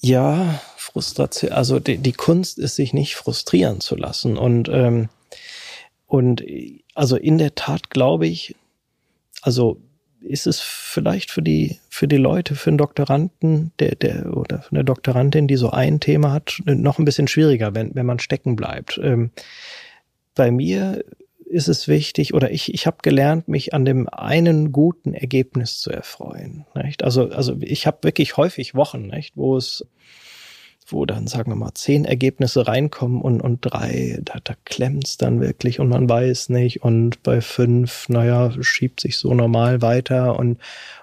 Ja, 0.00 0.60
Frustration. 0.76 1.50
Also 1.50 1.80
die, 1.80 1.98
die 1.98 2.12
Kunst 2.12 2.58
ist, 2.58 2.76
sich 2.76 2.92
nicht 2.92 3.16
frustrieren 3.16 3.80
zu 3.80 3.96
lassen. 3.96 4.36
Und, 4.36 4.68
ähm, 4.68 5.08
und 6.06 6.44
also 6.94 7.16
in 7.16 7.38
der 7.38 7.54
Tat 7.54 7.90
glaube 7.90 8.26
ich, 8.26 8.54
also 9.42 9.80
ist 10.20 10.46
es 10.46 10.60
vielleicht 10.60 11.30
für 11.30 11.42
die, 11.42 11.78
für 11.88 12.08
die 12.08 12.16
Leute, 12.16 12.54
für 12.54 12.70
einen 12.70 12.78
Doktoranden, 12.78 13.72
der, 13.78 13.94
der, 13.94 14.36
oder 14.36 14.62
für 14.62 14.72
eine 14.72 14.84
Doktorandin, 14.84 15.46
die 15.46 15.56
so 15.56 15.70
ein 15.70 16.00
Thema 16.00 16.32
hat, 16.32 16.60
noch 16.64 16.98
ein 16.98 17.04
bisschen 17.04 17.28
schwieriger, 17.28 17.74
wenn, 17.74 17.94
wenn 17.94 18.06
man 18.06 18.18
stecken 18.18 18.56
bleibt. 18.56 18.98
Ähm, 19.02 19.30
bei 20.34 20.50
mir 20.50 21.04
ist 21.46 21.68
es 21.68 21.86
wichtig, 21.88 22.34
oder 22.34 22.50
ich, 22.50 22.74
ich 22.74 22.86
habe 22.86 22.98
gelernt, 23.02 23.48
mich 23.48 23.72
an 23.72 23.84
dem 23.84 24.08
einen 24.08 24.72
guten 24.72 25.14
Ergebnis 25.14 25.80
zu 25.80 25.90
erfreuen. 25.90 26.66
Nicht? 26.74 27.04
Also, 27.04 27.30
also 27.30 27.56
ich 27.60 27.86
habe 27.86 27.98
wirklich 28.02 28.36
häufig 28.36 28.74
Wochen, 28.74 29.06
nicht, 29.06 29.36
wo 29.36 29.56
es 29.56 29.86
wo 30.88 31.06
dann, 31.06 31.26
sagen 31.26 31.50
wir 31.50 31.56
mal, 31.56 31.74
zehn 31.74 32.04
Ergebnisse 32.04 32.66
reinkommen 32.66 33.20
und, 33.20 33.40
und 33.40 33.60
drei, 33.60 34.20
da, 34.22 34.38
da 34.42 34.54
klemmt's 34.64 35.16
dann 35.16 35.40
wirklich 35.40 35.80
und 35.80 35.88
man 35.88 36.08
weiß 36.08 36.48
nicht. 36.50 36.82
Und 36.82 37.22
bei 37.22 37.40
fünf, 37.40 38.08
naja, 38.08 38.50
schiebt 38.60 39.00
sich 39.00 39.18
so 39.18 39.34
normal 39.34 39.82
weiter 39.82 40.38
und, 40.38 40.58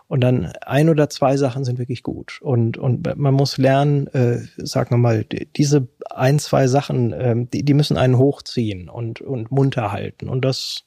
und 0.08 0.22
dann 0.22 0.46
ein 0.62 0.90
oder 0.90 1.10
zwei 1.10 1.38
Sachen 1.38 1.66
sind 1.66 1.80
wirklich 1.80 2.04
gut. 2.04 2.40
Und, 2.42 2.78
und 2.78 3.18
man 3.18 3.34
muss 3.34 3.58
lernen, 3.58 4.08
äh, 4.08 4.40
sagen 4.58 4.92
wir 4.92 4.98
mal, 4.98 5.26
diese 5.56 5.88
ein, 6.10 6.40
zwei 6.40 6.68
Sachen, 6.68 7.12
äh, 7.14 7.36
die, 7.52 7.64
die 7.64 7.74
müssen 7.74 7.98
einen 7.98 8.18
hochziehen 8.18 8.90
und, 8.90 9.22
und 9.22 9.52
munter 9.52 9.92
halten. 9.92 10.30
Und 10.30 10.46
das, 10.46 10.84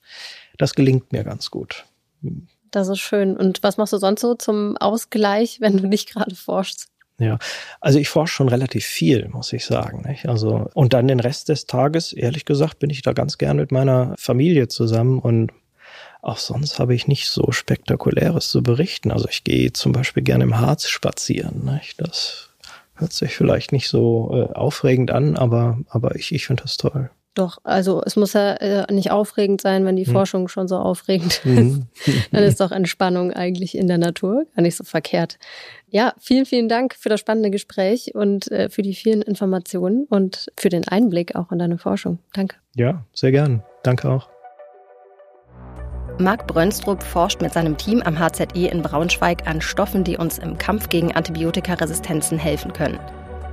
das 0.57 0.73
gelingt 0.73 1.11
mir 1.11 1.23
ganz 1.23 1.51
gut. 1.51 1.85
Das 2.71 2.87
ist 2.87 2.99
schön. 2.99 3.37
Und 3.37 3.63
was 3.63 3.77
machst 3.77 3.93
du 3.93 3.97
sonst 3.97 4.21
so 4.21 4.35
zum 4.35 4.77
Ausgleich, 4.77 5.61
wenn 5.61 5.77
du 5.77 5.87
nicht 5.87 6.09
gerade 6.09 6.35
forschst? 6.35 6.89
Ja, 7.19 7.39
also 7.81 7.97
ich 7.97 8.09
forsche 8.09 8.35
schon 8.35 8.49
relativ 8.49 8.85
viel, 8.85 9.27
muss 9.29 9.51
ich 9.51 9.65
sagen. 9.65 10.03
Nicht? 10.07 10.27
Also 10.27 10.69
und 10.73 10.93
dann 10.93 11.07
den 11.07 11.19
Rest 11.19 11.49
des 11.49 11.65
Tages, 11.65 12.13
ehrlich 12.13 12.45
gesagt, 12.45 12.79
bin 12.79 12.91
ich 12.91 13.01
da 13.01 13.13
ganz 13.13 13.39
gern 13.39 13.57
mit 13.57 13.71
meiner 13.71 14.13
Familie 14.19 14.67
zusammen 14.67 15.19
und 15.19 15.51
auch 16.21 16.37
sonst 16.37 16.77
habe 16.77 16.93
ich 16.93 17.07
nicht 17.07 17.29
so 17.29 17.51
spektakuläres 17.51 18.49
zu 18.49 18.61
berichten. 18.61 19.11
Also 19.11 19.27
ich 19.29 19.43
gehe 19.43 19.73
zum 19.73 19.93
Beispiel 19.93 20.23
gerne 20.23 20.43
im 20.43 20.59
Harz 20.59 20.87
spazieren. 20.87 21.65
Nicht? 21.65 22.01
Das 22.01 22.49
hört 22.95 23.13
sich 23.13 23.35
vielleicht 23.35 23.71
nicht 23.71 23.87
so 23.87 24.31
äh, 24.33 24.53
aufregend 24.53 25.09
an, 25.11 25.37
aber 25.37 25.79
aber 25.89 26.15
ich 26.15 26.33
ich 26.33 26.45
finde 26.45 26.63
das 26.63 26.77
toll. 26.77 27.09
Doch, 27.37 27.59
also 27.63 28.01
es 28.03 28.15
muss 28.15 28.33
ja 28.33 28.53
äh, 28.53 28.91
nicht 28.91 29.11
aufregend 29.11 29.61
sein, 29.61 29.85
wenn 29.85 29.95
die 29.95 30.07
hm. 30.07 30.13
Forschung 30.13 30.47
schon 30.47 30.67
so 30.67 30.77
aufregend 30.77 31.33
hm. 31.43 31.87
ist. 31.93 32.17
Dann 32.31 32.43
ist 32.43 32.59
doch 32.59 32.71
Entspannung 32.71 33.31
eigentlich 33.31 33.77
in 33.77 33.85
der 33.85 33.99
Natur 33.99 34.47
gar 34.55 34.63
nicht 34.63 34.75
so 34.75 34.83
verkehrt. 34.83 35.37
Ja, 35.87 36.13
vielen, 36.17 36.47
vielen 36.47 36.67
Dank 36.67 36.95
für 36.95 37.09
das 37.09 37.19
spannende 37.19 37.51
Gespräch 37.51 38.15
und 38.15 38.51
äh, 38.51 38.69
für 38.69 38.81
die 38.81 38.95
vielen 38.95 39.21
Informationen 39.21 40.07
und 40.09 40.47
für 40.57 40.69
den 40.69 40.87
Einblick 40.87 41.35
auch 41.35 41.51
in 41.51 41.59
deine 41.59 41.77
Forschung. 41.77 42.17
Danke. 42.33 42.55
Ja, 42.75 43.05
sehr 43.13 43.31
gern. 43.31 43.61
Danke 43.83 44.09
auch. 44.09 44.27
Marc 46.17 46.47
Brönstrup 46.47 47.03
forscht 47.03 47.43
mit 47.43 47.53
seinem 47.53 47.77
Team 47.77 48.01
am 48.01 48.17
HZI 48.17 48.65
in 48.65 48.81
Braunschweig 48.81 49.47
an 49.47 49.61
Stoffen, 49.61 50.03
die 50.03 50.17
uns 50.17 50.39
im 50.39 50.57
Kampf 50.57 50.89
gegen 50.89 51.15
Antibiotikaresistenzen 51.15 52.39
helfen 52.39 52.73
können. 52.73 52.97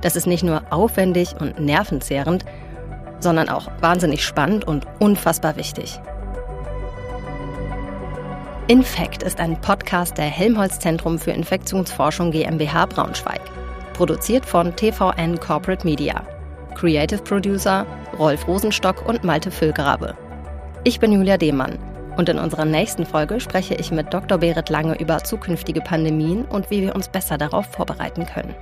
Das 0.01 0.15
ist 0.15 0.25
nicht 0.25 0.43
nur 0.43 0.63
aufwendig 0.71 1.35
und 1.39 1.59
nervenzehrend, 1.59 2.45
sondern 3.19 3.49
auch 3.49 3.69
wahnsinnig 3.81 4.23
spannend 4.23 4.67
und 4.67 4.85
unfassbar 4.99 5.55
wichtig. 5.55 5.99
Infekt 8.67 9.21
ist 9.21 9.39
ein 9.39 9.61
Podcast 9.61 10.17
der 10.17 10.25
Helmholtz 10.25 10.79
Zentrum 10.79 11.19
für 11.19 11.31
Infektionsforschung 11.31 12.31
GmbH 12.31 12.87
Braunschweig. 12.87 13.41
Produziert 13.93 14.45
von 14.45 14.75
TVN 14.75 15.39
Corporate 15.39 15.85
Media. 15.85 16.23
Creative 16.73 17.21
Producer 17.21 17.85
Rolf 18.17 18.47
Rosenstock 18.47 19.07
und 19.07 19.23
Malte 19.23 19.51
Füllgrabe. 19.51 20.15
Ich 20.83 20.99
bin 20.99 21.11
Julia 21.11 21.37
Demann 21.37 21.77
und 22.17 22.29
in 22.29 22.39
unserer 22.39 22.65
nächsten 22.65 23.05
Folge 23.05 23.39
spreche 23.39 23.75
ich 23.75 23.91
mit 23.91 24.13
Dr. 24.13 24.37
Berit 24.37 24.69
Lange 24.69 24.99
über 24.99 25.23
zukünftige 25.23 25.81
Pandemien 25.81 26.45
und 26.45 26.71
wie 26.71 26.81
wir 26.81 26.95
uns 26.95 27.07
besser 27.07 27.37
darauf 27.37 27.67
vorbereiten 27.67 28.25
können. 28.25 28.55